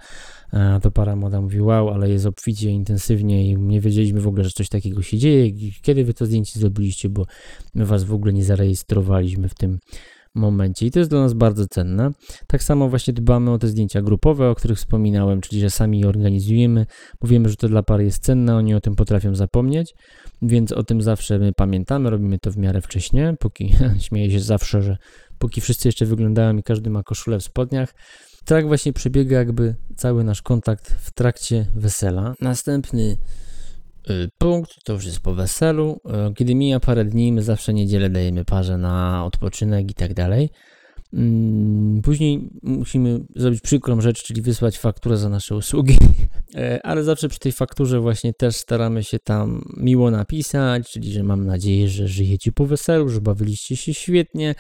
to 0.82 0.92
para 0.92 1.16
młoda 1.16 1.42
mówi, 1.42 1.62
wow, 1.62 1.90
ale 1.90 2.10
jest 2.10 2.26
obficie, 2.26 2.70
intensywnie 2.70 3.52
i 3.52 3.58
nie 3.58 3.82
wiedzieliśmy 3.82 4.22
w 4.22 4.28
ogóle, 4.28 4.44
że 4.44 4.50
coś 4.50 4.70
takiego 4.70 5.02
się 5.02 5.18
dzieje. 5.18 5.52
Kiedy 5.82 6.04
wy 6.04 6.14
to 6.14 6.26
zdjęcie 6.26 6.60
zrobiliście, 6.60 7.10
bo 7.10 7.26
my 7.74 7.86
was 7.86 8.04
w 8.04 8.14
ogóle 8.14 8.34
nie 8.34 8.44
zarejestrowaliśmy 8.44 9.50
w 9.50 9.56
tym 9.56 9.80
momencie 10.36 10.86
i 10.86 10.92
to 10.92 11.00
jest 11.00 11.12
dla 11.12 11.20
nas 11.20 11.34
bardzo 11.34 11.68
cenne. 11.68 12.12
Tak 12.48 12.64
samo 12.64 12.90
właśnie 12.90 13.14
dbamy 13.14 13.52
o 13.52 13.58
te 13.58 13.68
zdjęcia 13.68 14.02
grupowe, 14.02 14.50
o 14.50 14.56
których 14.56 14.78
wspominałem, 14.78 15.42
czyli 15.42 15.62
że 15.62 15.70
sami 15.70 16.00
je 16.00 16.08
organizujemy, 16.08 16.86
mówimy, 17.22 17.50
że 17.50 17.56
to 17.56 17.70
dla 17.70 17.84
pary 17.84 18.04
jest 18.04 18.24
cenne, 18.24 18.56
oni 18.56 18.76
o 18.76 18.82
tym 18.82 18.96
potrafią 18.96 19.36
zapomnieć, 19.36 19.96
więc 20.42 20.72
o 20.72 20.84
tym 20.84 21.02
zawsze 21.02 21.40
my 21.40 21.54
pamiętamy, 21.54 22.10
robimy 22.10 22.40
to 22.40 22.52
w 22.52 22.58
miarę 22.58 22.82
wcześnie, 22.82 23.36
póki 23.40 23.74
śmieję 24.08 24.32
się 24.32 24.40
zawsze, 24.40 24.82
że 24.82 24.98
póki 25.40 25.62
wszyscy 25.62 25.88
jeszcze 25.88 26.06
wyglądają 26.06 26.58
i 26.58 26.64
każdy 26.64 26.90
ma 26.90 27.04
koszulę 27.04 27.40
w 27.40 27.44
spodniach. 27.44 27.94
Tak 28.46 28.68
właśnie 28.68 28.94
przebiega 28.94 29.38
jakby 29.38 29.76
cały 29.96 30.24
nasz 30.24 30.42
kontakt 30.42 30.96
w 31.00 31.14
trakcie 31.14 31.66
wesela. 31.76 32.34
Następny 32.42 33.18
punkt, 34.38 34.72
to 34.86 34.94
już 34.94 35.06
jest 35.06 35.20
po 35.20 35.34
weselu. 35.34 36.00
Y, 36.30 36.34
kiedy 36.34 36.56
mija 36.56 36.80
parę 36.80 37.06
dni, 37.06 37.32
my 37.32 37.44
zawsze 37.44 37.74
niedzielę 37.74 38.10
dajemy 38.10 38.46
parze 38.46 38.78
na 38.78 39.26
odpoczynek 39.26 39.92
i 39.92 39.94
tak 39.94 40.14
dalej. 40.14 40.50
Mm, 41.14 42.02
później 42.02 42.50
musimy 42.64 43.20
zrobić 43.36 43.62
przykrą 43.62 44.02
rzecz, 44.02 44.24
czyli 44.24 44.42
wysłać 44.42 44.80
fakturę 44.80 45.18
za 45.18 45.30
nasze 45.30 45.56
usługi, 45.56 45.98
e, 46.56 46.86
ale 46.86 47.04
zawsze 47.04 47.30
przy 47.30 47.40
tej 47.40 47.52
fakturze 47.52 48.00
właśnie 48.00 48.34
też 48.34 48.56
staramy 48.56 49.04
się 49.04 49.20
tam 49.20 49.62
miło 49.78 50.12
napisać, 50.12 50.92
czyli 50.92 51.12
że 51.12 51.24
mam 51.24 51.46
nadzieję, 51.46 51.88
że 51.90 52.08
żyjecie 52.08 52.52
po 52.52 52.66
weselu, 52.66 53.10
że 53.10 53.22
bawiliście 53.22 53.76
się 53.76 53.94
świetnie 53.94 54.56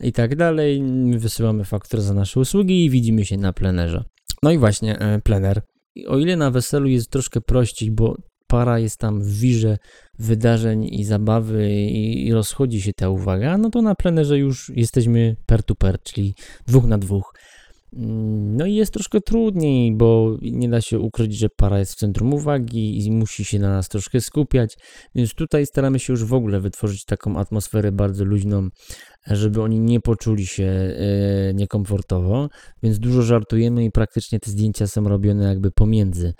i 0.00 0.12
tak 0.12 0.36
dalej. 0.36 0.82
Wysyłamy 1.18 1.64
fakturę 1.64 2.02
za 2.02 2.14
nasze 2.14 2.40
usługi 2.40 2.84
i 2.84 2.90
widzimy 2.90 3.24
się 3.24 3.36
na 3.36 3.52
plenerze. 3.52 4.04
No 4.42 4.50
i 4.50 4.58
właśnie 4.58 4.98
e, 4.98 5.20
plener. 5.20 5.62
O 6.06 6.18
ile 6.18 6.36
na 6.36 6.50
weselu 6.50 6.88
jest 6.88 7.10
troszkę 7.10 7.40
prościej, 7.40 7.90
bo 7.90 8.16
para 8.48 8.78
jest 8.78 8.98
tam 8.98 9.22
w 9.22 9.38
wirze 9.38 9.78
wydarzeń 10.18 10.84
i 10.84 11.04
zabawy 11.04 11.70
i, 11.70 12.26
i 12.26 12.32
rozchodzi 12.32 12.82
się 12.82 12.92
ta 12.92 13.08
uwaga, 13.08 13.58
no 13.58 13.70
to 13.70 13.82
na 13.82 13.94
plenerze 13.94 14.38
już 14.38 14.72
jesteśmy 14.74 15.36
per 15.46 15.62
to 15.62 15.74
per, 15.74 16.02
czyli 16.02 16.34
dwóch 16.66 16.84
na 16.84 16.98
dwóch. 16.98 17.32
Mm, 17.92 18.56
no 18.56 18.66
i 18.66 18.74
jest 18.74 18.92
troszkę 18.92 19.20
trudniej, 19.20 19.92
bo 19.92 20.36
nie 20.42 20.68
da 20.68 20.80
się 20.80 20.98
ukryć, 20.98 21.36
że 21.36 21.48
para 21.56 21.78
jest 21.78 21.92
w 21.92 21.96
centrum 21.96 22.34
uwagi 22.34 23.06
i 23.06 23.10
musi 23.10 23.44
się 23.44 23.58
na 23.58 23.68
nas 23.68 23.88
troszkę 23.88 24.20
skupiać, 24.20 24.76
więc 25.14 25.34
tutaj 25.34 25.66
staramy 25.66 25.98
się 25.98 26.12
już 26.12 26.24
w 26.24 26.34
ogóle 26.34 26.60
wytworzyć 26.60 27.04
taką 27.04 27.36
atmosferę 27.36 27.92
bardzo 27.92 28.24
luźną, 28.24 28.68
żeby 29.26 29.62
oni 29.62 29.80
nie 29.80 30.00
poczuli 30.00 30.46
się 30.46 30.64
e, 30.64 31.54
niekomfortowo, 31.54 32.48
więc 32.82 32.98
dużo 32.98 33.22
żartujemy 33.22 33.84
i 33.84 33.90
praktycznie 33.90 34.40
te 34.40 34.50
zdjęcia 34.50 34.86
są 34.86 35.08
robione 35.08 35.44
jakby 35.44 35.70
pomiędzy 35.70 36.34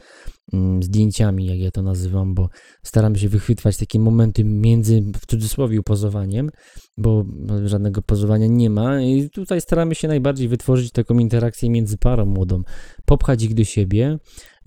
mm, 0.53 0.83
zdjęciami, 0.83 1.47
jak 1.47 1.59
ja 1.59 1.71
to 1.71 1.83
nazywam, 1.83 2.35
bo 2.35 2.49
staramy 2.83 3.19
się 3.19 3.29
wychwytywać 3.29 3.77
takie 3.77 3.99
momenty 3.99 4.45
między, 4.45 5.03
w 5.21 5.27
cudzysłowie, 5.27 5.83
pozowaniem, 5.83 6.51
bo 6.97 7.25
żadnego 7.64 8.03
pozowania 8.03 8.47
nie 8.47 8.71
ma 8.71 9.01
i 9.03 9.31
tutaj 9.31 9.61
staramy 9.61 9.95
się 9.95 10.09
najbardziej 10.09 10.49
wytworzyć 10.49 10.93
taką 10.93 11.19
interakcję 11.19 11.71
między 11.71 11.99
parą 11.99 12.27
młodą, 12.27 12.62
popchać 13.05 13.43
ich 13.43 13.55
do 13.55 13.64
siebie, 13.64 14.19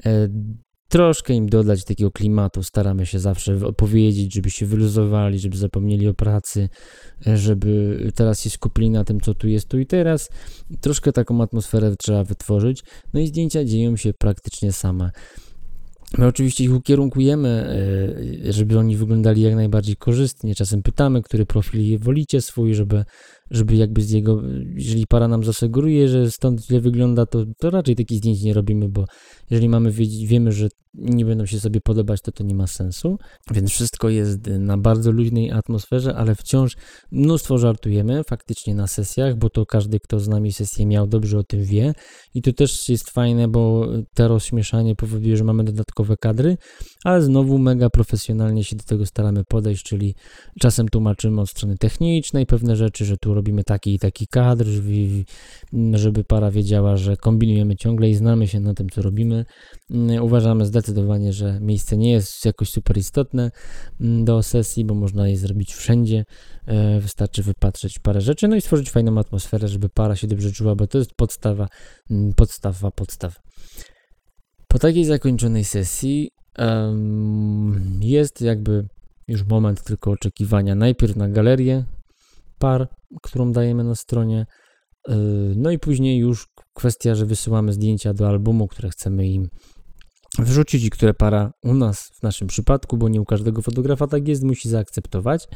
e, 0.05 0.27
troszkę 0.91 1.33
im 1.33 1.49
dodać 1.49 1.83
takiego 1.83 2.11
klimatu. 2.11 2.63
Staramy 2.63 3.05
się 3.05 3.19
zawsze 3.19 3.65
opowiedzieć, 3.65 4.33
żeby 4.33 4.49
się 4.49 4.65
wyluzowali, 4.65 5.39
żeby 5.39 5.57
zapomnieli 5.57 6.07
o 6.07 6.13
pracy, 6.13 6.69
żeby 7.35 7.99
teraz 8.15 8.41
się 8.41 8.49
skupili 8.49 8.89
na 8.89 9.03
tym, 9.03 9.19
co 9.19 9.33
tu 9.33 9.47
jest, 9.47 9.67
tu 9.67 9.79
i 9.79 9.85
teraz. 9.85 10.29
Troszkę 10.81 11.11
taką 11.11 11.41
atmosferę 11.41 11.95
trzeba 11.99 12.23
wytworzyć. 12.23 12.83
No 13.13 13.19
i 13.19 13.27
zdjęcia 13.27 13.63
dzieją 13.65 13.97
się 13.97 14.13
praktycznie 14.13 14.71
same. 14.71 15.11
My 16.17 16.27
oczywiście 16.27 16.63
ich 16.63 16.73
ukierunkujemy, 16.73 17.49
e, 18.47 18.53
żeby 18.53 18.79
oni 18.79 18.97
wyglądali 18.97 19.41
jak 19.41 19.55
najbardziej 19.55 19.95
korzystnie. 19.95 20.55
Czasem 20.55 20.83
pytamy, 20.83 21.21
który 21.21 21.45
profil 21.45 21.99
wolicie 21.99 22.41
swój, 22.41 22.73
żeby 22.75 23.05
żeby 23.51 23.75
jakby 23.75 24.01
z 24.01 24.11
jego, 24.11 24.41
jeżeli 24.75 25.07
para 25.07 25.27
nam 25.27 25.43
zasugeruje, 25.43 26.07
że 26.07 26.31
stąd 26.31 26.65
źle 26.65 26.81
wygląda, 26.81 27.25
to, 27.25 27.45
to 27.59 27.69
raczej 27.69 27.95
takich 27.95 28.17
zdjęć 28.17 28.41
nie 28.41 28.53
robimy, 28.53 28.89
bo 28.89 29.05
jeżeli 29.49 29.69
mamy 29.69 29.91
wiedzieć, 29.91 30.25
wiemy, 30.25 30.51
że 30.51 30.69
nie 30.93 31.25
będą 31.25 31.45
się 31.45 31.59
sobie 31.59 31.81
podobać, 31.81 32.21
to 32.21 32.31
to 32.31 32.43
nie 32.43 32.55
ma 32.55 32.67
sensu. 32.67 33.17
Więc 33.51 33.71
wszystko 33.71 34.09
jest 34.09 34.47
na 34.47 34.77
bardzo 34.77 35.11
luźnej 35.11 35.51
atmosferze, 35.51 36.15
ale 36.15 36.35
wciąż 36.35 36.75
mnóstwo 37.11 37.57
żartujemy 37.57 38.23
faktycznie 38.23 38.75
na 38.75 38.87
sesjach, 38.87 39.37
bo 39.37 39.49
to 39.49 39.65
każdy, 39.65 39.99
kto 39.99 40.19
z 40.19 40.27
nami 40.27 40.53
sesję 40.53 40.85
miał, 40.85 41.07
dobrze 41.07 41.37
o 41.37 41.43
tym 41.43 41.63
wie. 41.63 41.93
I 42.33 42.41
to 42.41 42.53
też 42.53 42.89
jest 42.89 43.09
fajne, 43.09 43.47
bo 43.47 43.87
te 44.13 44.27
rozśmieszanie 44.27 44.95
powoduje, 44.95 45.37
że 45.37 45.43
mamy 45.43 45.63
dodatkowe 45.63 46.17
kadry, 46.17 46.57
ale 47.03 47.21
znowu 47.21 47.57
mega 47.57 47.89
profesjonalnie 47.89 48.63
się 48.63 48.75
do 48.75 48.83
tego 48.83 49.05
staramy 49.05 49.43
podejść, 49.47 49.83
czyli 49.83 50.15
czasem 50.59 50.89
tłumaczymy 50.89 51.41
od 51.41 51.49
strony 51.49 51.77
technicznej 51.77 52.45
pewne 52.45 52.75
rzeczy, 52.75 53.05
że 53.05 53.17
tu 53.17 53.33
robimy 53.41 53.63
taki 53.63 53.93
i 53.93 53.99
taki 53.99 54.27
kadr, 54.27 54.65
żeby, 55.93 56.23
para 56.23 56.51
wiedziała, 56.51 56.97
że 56.97 57.17
kombinujemy 57.17 57.75
ciągle 57.75 58.09
i 58.09 58.15
znamy 58.15 58.47
się 58.47 58.59
na 58.59 58.73
tym, 58.73 58.89
co 58.89 59.01
robimy. 59.01 59.45
Mm, 59.91 60.23
uważamy 60.23 60.65
zdecydowanie, 60.65 61.33
że 61.33 61.59
miejsce 61.61 61.97
nie 61.97 62.11
jest 62.11 62.45
jakoś 62.45 62.69
super 62.69 62.97
istotne 62.97 63.51
mm, 64.01 64.25
do 64.25 64.43
sesji, 64.43 64.85
bo 64.85 64.95
można 64.95 65.27
je 65.27 65.37
zrobić 65.37 65.73
wszędzie. 65.73 66.23
E, 66.67 66.99
wystarczy 66.99 67.43
wypatrzeć 67.43 67.99
parę 67.99 68.21
rzeczy, 68.21 68.47
no 68.47 68.55
i 68.55 68.61
stworzyć 68.61 68.91
fajną 68.91 69.19
atmosferę, 69.19 69.67
żeby 69.67 69.89
para 69.89 70.15
się 70.15 70.27
dobrze 70.27 70.51
czuła, 70.51 70.75
bo 70.75 70.87
to 70.87 70.97
jest 70.97 71.11
podstawa, 71.17 71.67
mm, 72.11 72.33
podstawa, 72.33 72.91
podstawa. 72.91 73.35
Po 74.67 74.79
takiej 74.79 75.05
zakończonej 75.05 75.63
sesji 75.63 76.29
um, 76.57 77.99
jest 78.01 78.41
jakby 78.41 78.87
już 79.27 79.43
moment 79.43 79.83
tylko 79.83 80.11
oczekiwania. 80.11 80.75
Najpierw 80.75 81.15
na 81.15 81.29
galerię 81.29 81.85
par, 82.61 82.87
którą 83.21 83.51
dajemy 83.51 83.83
na 83.83 83.95
stronie, 83.95 84.45
yy, 85.07 85.15
no 85.55 85.71
i 85.71 85.79
później 85.79 86.17
już 86.17 86.47
kwestia, 86.73 87.15
że 87.15 87.25
wysyłamy 87.25 87.73
zdjęcia 87.73 88.13
do 88.13 88.27
albumu, 88.27 88.67
które 88.67 88.89
chcemy 88.89 89.27
im 89.27 89.47
wrzucić 90.39 90.83
i 90.83 90.89
które 90.89 91.13
para 91.13 91.51
u 91.63 91.73
nas, 91.73 92.09
w 92.19 92.23
naszym 92.23 92.47
przypadku, 92.47 92.97
bo 92.97 93.09
nie 93.09 93.21
u 93.21 93.25
każdego 93.25 93.61
fotografa 93.61 94.07
tak 94.07 94.27
jest, 94.27 94.43
musi 94.43 94.69
zaakceptować. 94.69 95.47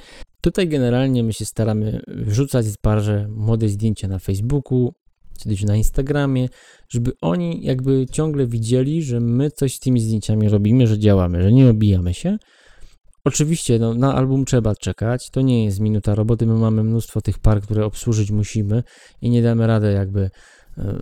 Tutaj 0.42 0.68
generalnie 0.68 1.24
my 1.24 1.34
się 1.34 1.46
staramy 1.46 2.02
wrzucać 2.08 2.66
z 2.66 2.78
parze 2.78 3.28
młode 3.30 3.70
zdjęcia 3.70 4.08
na 4.08 4.20
Facebooku, 4.20 4.94
czy 5.40 5.66
na 5.66 5.76
Instagramie, 5.76 6.50
żeby 6.90 7.12
oni 7.22 7.66
jakby 7.66 8.06
ciągle 8.12 8.48
widzieli, 8.48 9.04
że 9.04 9.20
my 9.20 9.52
coś 9.52 9.76
z 9.76 9.80
tymi 9.80 10.00
zdjęciami 10.00 10.50
robimy, 10.50 10.88
że 10.88 11.00
działamy, 11.00 11.44
że 11.44 11.52
nie 11.52 11.70
obijamy 11.70 12.14
się. 12.14 12.38
Oczywiście 13.26 13.80
no, 13.80 13.94
na 13.94 14.16
album 14.16 14.46
trzeba 14.46 14.76
czekać, 14.76 15.30
to 15.30 15.42
nie 15.42 15.66
jest 15.66 15.80
minuta 15.80 16.16
roboty, 16.16 16.46
my 16.46 16.54
mamy 16.54 16.84
mnóstwo 16.84 17.22
tych 17.22 17.40
par, 17.40 17.62
które 17.62 17.86
obsłużyć 17.86 18.32
musimy 18.32 18.84
i 19.22 19.30
nie 19.30 19.42
damy 19.42 19.68
rady 19.68 19.92
jakby 19.92 20.30
e, 20.78 20.96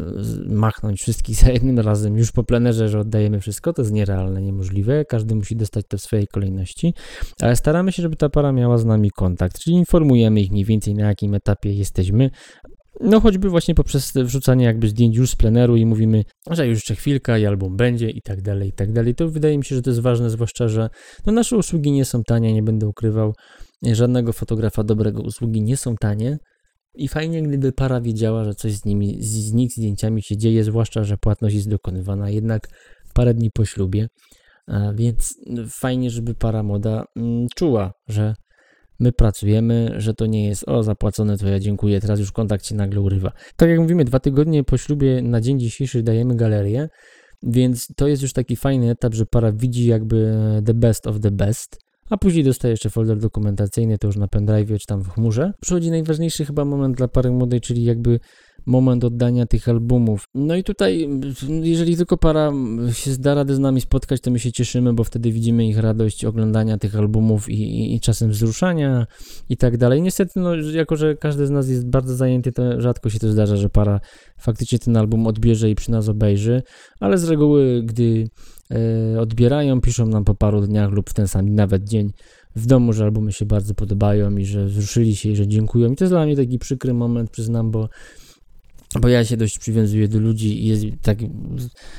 machnąć 0.49 1.01
wszystkich 1.01 1.35
za 1.43 1.51
jednym 1.51 1.79
razem 1.79 2.17
już 2.17 2.31
po 2.31 2.43
plenerze, 2.43 2.89
że 2.89 2.99
oddajemy 2.99 3.39
wszystko, 3.39 3.73
to 3.73 3.81
jest 3.81 3.91
nierealne, 3.91 4.41
niemożliwe, 4.41 5.05
każdy 5.05 5.35
musi 5.35 5.55
dostać 5.55 5.85
to 5.87 5.97
w 5.97 6.01
swojej 6.01 6.27
kolejności, 6.27 6.93
ale 7.41 7.55
staramy 7.55 7.91
się, 7.91 8.01
żeby 8.01 8.15
ta 8.15 8.29
para 8.29 8.51
miała 8.51 8.77
z 8.77 8.85
nami 8.85 9.11
kontakt, 9.11 9.59
czyli 9.59 9.75
informujemy 9.75 10.41
ich 10.41 10.51
mniej 10.51 10.65
więcej 10.65 10.95
na 10.95 11.07
jakim 11.07 11.33
etapie 11.33 11.73
jesteśmy, 11.73 12.29
no 13.01 13.19
choćby 13.19 13.49
właśnie 13.49 13.75
poprzez 13.75 14.13
wrzucanie 14.13 14.65
jakby 14.65 14.87
zdjęć 14.87 15.17
już 15.17 15.29
z 15.29 15.35
pleneru 15.35 15.75
i 15.75 15.85
mówimy, 15.85 16.23
że 16.51 16.67
już 16.67 16.77
jeszcze 16.77 16.95
chwilka 16.95 17.37
i 17.37 17.45
album 17.45 17.77
będzie 17.77 18.09
i 18.09 18.21
tak 18.21 18.41
dalej, 18.41 18.69
i 18.69 18.73
tak 18.73 18.91
dalej. 18.91 19.15
To 19.15 19.29
wydaje 19.29 19.57
mi 19.57 19.65
się, 19.65 19.75
że 19.75 19.81
to 19.81 19.89
jest 19.89 20.01
ważne, 20.01 20.29
zwłaszcza, 20.29 20.67
że 20.67 20.89
no 21.25 21.33
nasze 21.33 21.57
usługi 21.57 21.91
nie 21.91 22.05
są 22.05 22.23
tanie, 22.23 22.53
nie 22.53 22.63
będę 22.63 22.87
ukrywał. 22.87 23.33
Żadnego 23.83 24.33
fotografa 24.33 24.83
dobrego 24.83 25.21
usługi 25.21 25.61
nie 25.61 25.77
są 25.77 25.95
tanie. 25.95 26.37
I 26.95 27.07
fajnie, 27.07 27.43
gdyby 27.43 27.71
para 27.71 28.01
wiedziała, 28.01 28.43
że 28.43 28.53
coś 28.53 28.73
z 28.73 28.85
nimi, 28.85 29.17
z 29.19 29.53
nich 29.53 29.71
zdjęciami 29.71 30.23
się 30.23 30.37
dzieje, 30.37 30.63
zwłaszcza, 30.63 31.03
że 31.03 31.17
płatność 31.17 31.55
jest 31.55 31.69
dokonywana 31.69 32.29
jednak 32.29 32.67
parę 33.13 33.33
dni 33.33 33.49
po 33.53 33.65
ślubie. 33.65 34.07
Więc 34.95 35.35
fajnie, 35.69 36.09
żeby 36.09 36.35
para 36.35 36.63
moda 36.63 37.05
mm, 37.15 37.47
czuła, 37.55 37.91
że 38.07 38.33
my 39.03 39.11
pracujemy, 39.11 39.93
że 39.97 40.13
to 40.13 40.25
nie 40.25 40.47
jest 40.47 40.69
o 40.69 40.83
zapłacone, 40.83 41.37
to 41.37 41.47
ja 41.47 41.59
dziękuję, 41.59 41.99
teraz 41.99 42.19
już 42.19 42.31
kontakt 42.31 42.65
się 42.65 42.75
nagle 42.75 43.01
urywa. 43.01 43.31
Tak 43.55 43.69
jak 43.69 43.79
mówimy, 43.79 44.05
dwa 44.05 44.19
tygodnie 44.19 44.63
po 44.63 44.77
ślubie 44.77 45.21
na 45.21 45.41
dzień 45.41 45.59
dzisiejszy 45.59 46.03
dajemy 46.03 46.35
galerię, 46.35 46.89
więc 47.43 47.87
to 47.95 48.07
jest 48.07 48.21
już 48.21 48.33
taki 48.33 48.55
fajny 48.55 48.89
etap, 48.89 49.13
że 49.13 49.25
para 49.25 49.51
widzi 49.51 49.87
jakby 49.87 50.35
the 50.65 50.73
best 50.73 51.07
of 51.07 51.19
the 51.19 51.31
best, 51.31 51.77
a 52.09 52.17
później 52.17 52.43
dostaje 52.43 52.71
jeszcze 52.71 52.89
folder 52.89 53.17
dokumentacyjny, 53.17 53.97
to 53.97 54.07
już 54.07 54.17
na 54.17 54.27
pendrive 54.27 54.79
czy 54.79 54.87
tam 54.87 55.01
w 55.01 55.09
chmurze. 55.09 55.51
Przychodzi 55.61 55.91
najważniejszy 55.91 56.45
chyba 56.45 56.65
moment 56.65 56.97
dla 56.97 57.07
pary 57.07 57.31
młodej, 57.31 57.61
czyli 57.61 57.83
jakby 57.83 58.19
moment 58.65 59.03
oddania 59.03 59.45
tych 59.45 59.69
albumów. 59.69 60.25
No 60.35 60.55
i 60.55 60.63
tutaj, 60.63 61.09
jeżeli 61.61 61.97
tylko 61.97 62.17
para 62.17 62.51
się 62.91 63.11
zda 63.11 63.33
radę 63.33 63.55
z 63.55 63.59
nami 63.59 63.81
spotkać, 63.81 64.21
to 64.21 64.31
my 64.31 64.39
się 64.39 64.51
cieszymy, 64.51 64.93
bo 64.93 65.03
wtedy 65.03 65.31
widzimy 65.31 65.67
ich 65.67 65.77
radość 65.77 66.25
oglądania 66.25 66.77
tych 66.77 66.95
albumów 66.95 67.49
i, 67.49 67.53
i, 67.53 67.95
i 67.95 67.99
czasem 67.99 68.29
wzruszania 68.29 69.07
i 69.49 69.57
tak 69.57 69.77
dalej. 69.77 70.01
Niestety, 70.01 70.39
no, 70.39 70.55
jako 70.55 70.95
że 70.95 71.15
każdy 71.15 71.47
z 71.47 71.49
nas 71.49 71.69
jest 71.69 71.87
bardzo 71.87 72.15
zajęty, 72.15 72.51
to 72.51 72.81
rzadko 72.81 73.09
się 73.09 73.19
to 73.19 73.31
zdarza, 73.31 73.57
że 73.57 73.69
para 73.69 73.99
faktycznie 74.37 74.79
ten 74.79 74.97
album 74.97 75.27
odbierze 75.27 75.69
i 75.69 75.75
przy 75.75 75.91
nas 75.91 76.09
obejrzy, 76.09 76.61
ale 76.99 77.17
z 77.17 77.29
reguły, 77.29 77.81
gdy 77.85 78.27
e, 79.15 79.21
odbierają, 79.21 79.81
piszą 79.81 80.05
nam 80.05 80.23
po 80.23 80.35
paru 80.35 80.61
dniach 80.61 80.91
lub 80.91 81.09
w 81.09 81.13
ten 81.13 81.27
sam 81.27 81.55
nawet 81.55 81.83
dzień 81.83 82.11
w 82.55 82.65
domu, 82.65 82.93
że 82.93 83.03
albumy 83.03 83.31
się 83.31 83.45
bardzo 83.45 83.73
podobają 83.73 84.37
i 84.37 84.45
że 84.45 84.65
wzruszyli 84.65 85.15
się 85.15 85.29
i 85.29 85.35
że 85.35 85.47
dziękują. 85.47 85.91
I 85.91 85.95
to 85.95 86.03
jest 86.03 86.13
dla 86.13 86.25
mnie 86.25 86.35
taki 86.35 86.59
przykry 86.59 86.93
moment, 86.93 87.29
przyznam, 87.29 87.71
bo 87.71 87.89
bo 89.01 89.07
ja 89.07 89.25
się 89.25 89.37
dość 89.37 89.59
przywiązuję 89.59 90.07
do 90.07 90.19
ludzi 90.19 90.63
i 90.63 90.67
jest 90.67 90.85
tak, 91.01 91.17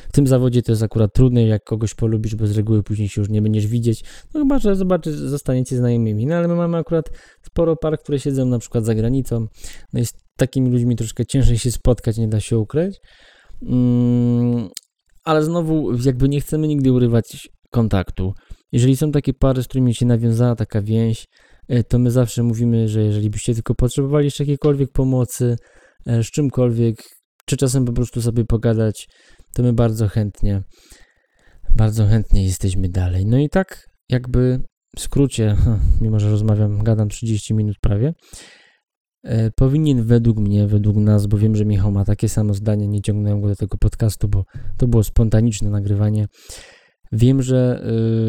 w 0.09 0.13
tym 0.13 0.27
zawodzie 0.27 0.63
to 0.63 0.73
jest 0.73 0.83
akurat 0.83 1.13
trudne, 1.15 1.47
jak 1.47 1.65
kogoś 1.65 1.95
polubisz, 1.95 2.35
bo 2.35 2.47
z 2.47 2.57
reguły 2.57 2.83
później 2.83 3.09
się 3.09 3.21
już 3.21 3.31
nie 3.31 3.43
będziesz 3.43 3.67
widzieć, 3.67 4.05
no 4.35 4.41
chyba, 4.41 4.59
że 4.59 4.77
zobaczysz, 4.77 5.15
zostaniecie 5.15 5.77
znajomymi, 5.77 6.27
no 6.27 6.35
ale 6.35 6.49
my 6.49 6.55
mamy 6.55 6.79
akurat 6.79 7.11
sporo 7.43 7.77
par, 7.77 7.99
które 7.99 8.19
siedzą 8.19 8.47
na 8.47 8.59
przykład 8.59 8.85
za 8.85 8.95
granicą, 8.95 9.47
no 9.93 10.01
jest 10.01 10.15
takimi 10.37 10.71
ludźmi 10.71 10.97
troszkę 10.97 11.27
ciężej 11.27 11.59
się 11.59 11.71
spotkać, 11.71 12.17
nie 12.17 12.29
da 12.29 12.41
się 12.41 12.59
ukryć, 12.59 12.97
mm, 13.63 14.69
ale 15.25 15.43
znowu 15.43 15.93
jakby 16.05 16.29
nie 16.29 16.41
chcemy 16.41 16.69
nigdy 16.69 16.93
urywać 16.93 17.49
kontaktu. 17.71 18.33
Jeżeli 18.73 18.97
są 18.97 19.13
takie 19.13 19.33
pary, 19.35 19.63
z 19.63 19.69
którymi 19.69 19.95
się 19.95 20.07
nawiązała 20.07 20.55
taka 20.57 20.83
więź, 20.83 21.27
e, 21.69 21.85
to 21.85 21.99
my 21.99 22.11
zawsze 22.11 22.43
mówimy, 22.43 22.89
że 22.89 23.03
jeżeli 23.03 23.31
byście 23.31 23.55
tylko 23.55 23.75
potrzebowali 23.75 24.25
jeszcze 24.25 24.43
jakiejkolwiek 24.43 24.93
pomocy, 24.93 25.57
z 26.07 26.27
czymkolwiek, 26.27 26.97
czy 27.47 27.57
czasem 27.57 27.85
po 27.85 27.93
prostu 27.93 28.23
sobie 28.23 28.45
pogadać, 28.45 29.09
to 29.55 29.63
my 29.63 29.73
bardzo 29.73 30.09
chętnie, 30.09 30.63
bardzo 31.77 32.07
chętnie 32.07 32.45
jesteśmy 32.45 32.89
dalej. 32.89 33.27
No 33.27 33.39
i 33.39 33.49
tak 33.49 33.87
jakby 34.09 34.61
w 34.97 35.01
skrócie, 35.01 35.57
mimo 36.01 36.21
że 36.21 36.31
rozmawiam, 36.31 36.83
gadam 36.83 37.09
30 37.09 37.55
minut 37.55 37.77
prawie, 37.81 38.15
e, 39.25 39.51
powinien 39.51 40.03
według 40.03 40.39
mnie, 40.39 40.67
według 40.67 40.97
nas, 40.97 41.27
bo 41.27 41.39
wiem, 41.39 41.57
że 41.57 41.65
Michał 41.65 41.93
ma 41.93 42.05
takie 42.05 42.29
samo 42.29 42.55
zdanie, 42.55 42.89
nie 42.89 43.01
ciągnąłem 43.01 43.41
go 43.41 43.49
do 43.49 43.57
tego 43.57 43.79
podcastu, 43.79 44.29
bo 44.29 44.45
to 44.79 44.89
było 44.89 45.05
spontaniczne 45.05 45.71
nagrywanie. 45.71 46.27
Wiem, 47.13 47.43
że 47.43 47.87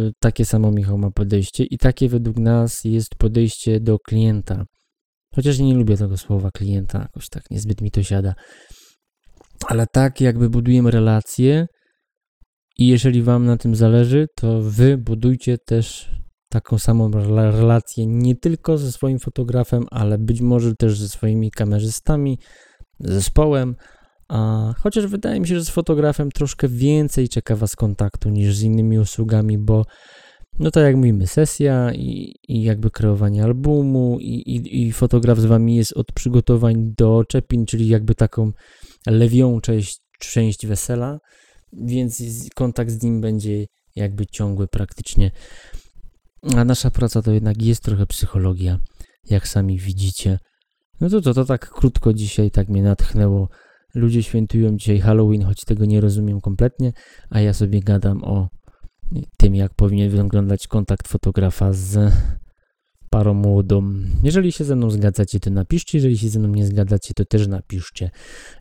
y, 0.09 0.11
takie 0.19 0.45
samo 0.45 0.71
Michał 0.71 0.97
ma 0.97 1.11
podejście 1.11 1.63
i 1.63 1.77
takie 1.77 2.09
według 2.09 2.38
nas 2.38 2.83
jest 2.83 3.15
podejście 3.17 3.79
do 3.79 3.99
klienta. 3.99 4.65
Chociaż 5.35 5.59
nie 5.59 5.73
lubię 5.73 5.97
tego 5.97 6.17
słowa 6.17 6.51
klienta, 6.51 6.99
jakoś 6.99 7.29
tak 7.29 7.43
niezbyt 7.51 7.81
mi 7.81 7.91
to 7.91 8.03
siada. 8.03 8.33
Ale 9.67 9.85
tak 9.93 10.21
jakby 10.21 10.49
budujemy 10.49 10.91
relacje 10.91 11.67
i 12.77 12.87
jeżeli 12.87 13.23
wam 13.23 13.45
na 13.45 13.57
tym 13.57 13.75
zależy, 13.75 14.27
to 14.35 14.61
wy 14.61 14.97
budujcie 14.97 15.57
też 15.57 16.11
taką 16.49 16.79
samą 16.79 17.11
relację 17.11 18.05
nie 18.07 18.35
tylko 18.35 18.77
ze 18.77 18.91
swoim 18.91 19.19
fotografem, 19.19 19.85
ale 19.91 20.17
być 20.17 20.41
może 20.41 20.75
też 20.75 20.99
ze 20.99 21.09
swoimi 21.09 21.51
kamerzystami, 21.51 22.39
zespołem. 22.99 23.75
A 24.29 24.73
chociaż 24.77 25.07
wydaje 25.07 25.39
mi 25.39 25.47
się, 25.47 25.55
że 25.55 25.65
z 25.65 25.69
fotografem 25.69 26.31
troszkę 26.31 26.67
więcej 26.67 27.29
czeka 27.29 27.55
was 27.55 27.75
kontaktu 27.75 28.29
niż 28.29 28.55
z 28.55 28.61
innymi 28.61 28.99
usługami, 28.99 29.57
bo 29.57 29.85
no 30.59 30.71
tak 30.71 30.83
jak 30.83 30.95
mówimy, 30.95 31.27
sesja 31.27 31.93
i, 31.93 32.35
i 32.47 32.63
jakby 32.63 32.91
kreowanie 32.91 33.43
albumu 33.43 34.17
i, 34.19 34.33
i, 34.33 34.87
i, 34.87 34.91
fotograf 34.91 35.39
z 35.39 35.45
wami 35.45 35.75
jest 35.75 35.93
od 35.93 36.11
przygotowań 36.11 36.93
do 36.97 37.23
czepin, 37.27 37.65
czyli 37.65 37.87
jakby 37.87 38.15
taką 38.15 38.51
lewią 39.07 39.61
część, 39.61 39.99
część 40.19 40.67
wesela, 40.67 41.19
więc 41.73 42.23
kontakt 42.55 42.91
z 42.91 43.03
nim 43.03 43.21
będzie 43.21 43.65
jakby 43.95 44.25
ciągły 44.25 44.67
praktycznie. 44.67 45.31
A 46.55 46.65
nasza 46.65 46.91
praca 46.91 47.21
to 47.21 47.31
jednak 47.31 47.61
jest 47.61 47.83
trochę 47.83 48.05
psychologia, 48.05 48.79
jak 49.29 49.47
sami 49.47 49.79
widzicie. 49.79 50.39
No 51.01 51.09
to, 51.09 51.21
to, 51.21 51.33
to 51.33 51.45
tak 51.45 51.69
krótko 51.69 52.13
dzisiaj, 52.13 52.51
tak 52.51 52.69
mnie 52.69 52.83
natchnęło. 52.83 53.49
Ludzie 53.95 54.23
świętują 54.23 54.77
dzisiaj 54.77 54.99
Halloween, 54.99 55.43
choć 55.43 55.61
tego 55.65 55.85
nie 55.85 56.01
rozumiem 56.01 56.41
kompletnie, 56.41 56.91
a 57.29 57.41
ja 57.41 57.53
sobie 57.53 57.79
gadam 57.79 58.23
o 58.23 58.49
tym, 59.37 59.55
jak 59.55 59.73
powinien 59.73 60.09
wyglądać 60.09 60.67
kontakt 60.67 61.07
fotografa 61.07 61.73
z 61.73 62.13
parą 63.09 63.33
młodą. 63.33 63.93
Jeżeli 64.23 64.51
się 64.51 64.63
ze 64.63 64.75
mną 64.75 64.91
zgadzacie, 64.91 65.39
to 65.39 65.49
napiszcie, 65.49 65.97
jeżeli 65.97 66.17
się 66.17 66.29
ze 66.29 66.39
mną 66.39 66.49
nie 66.49 66.65
zgadzacie, 66.65 67.13
to 67.13 67.25
też 67.25 67.47
napiszcie. 67.47 68.11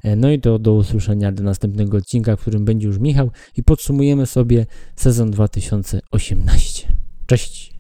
E, 0.03 0.17
no 0.17 0.31
i 0.31 0.41
to 0.41 0.59
do 0.59 0.75
usłyszenia 0.75 1.33
do 1.33 1.43
następnego 1.43 1.97
odcinka, 1.97 2.37
w 2.37 2.41
którym 2.41 2.65
będzie 2.65 2.87
już 2.87 2.99
Michał 2.99 3.31
i 3.57 3.63
podsumujemy 3.63 4.27
sobie 4.27 4.67
sezon 4.97 5.31
2018. 5.31 6.89
Cześć! 7.27 7.74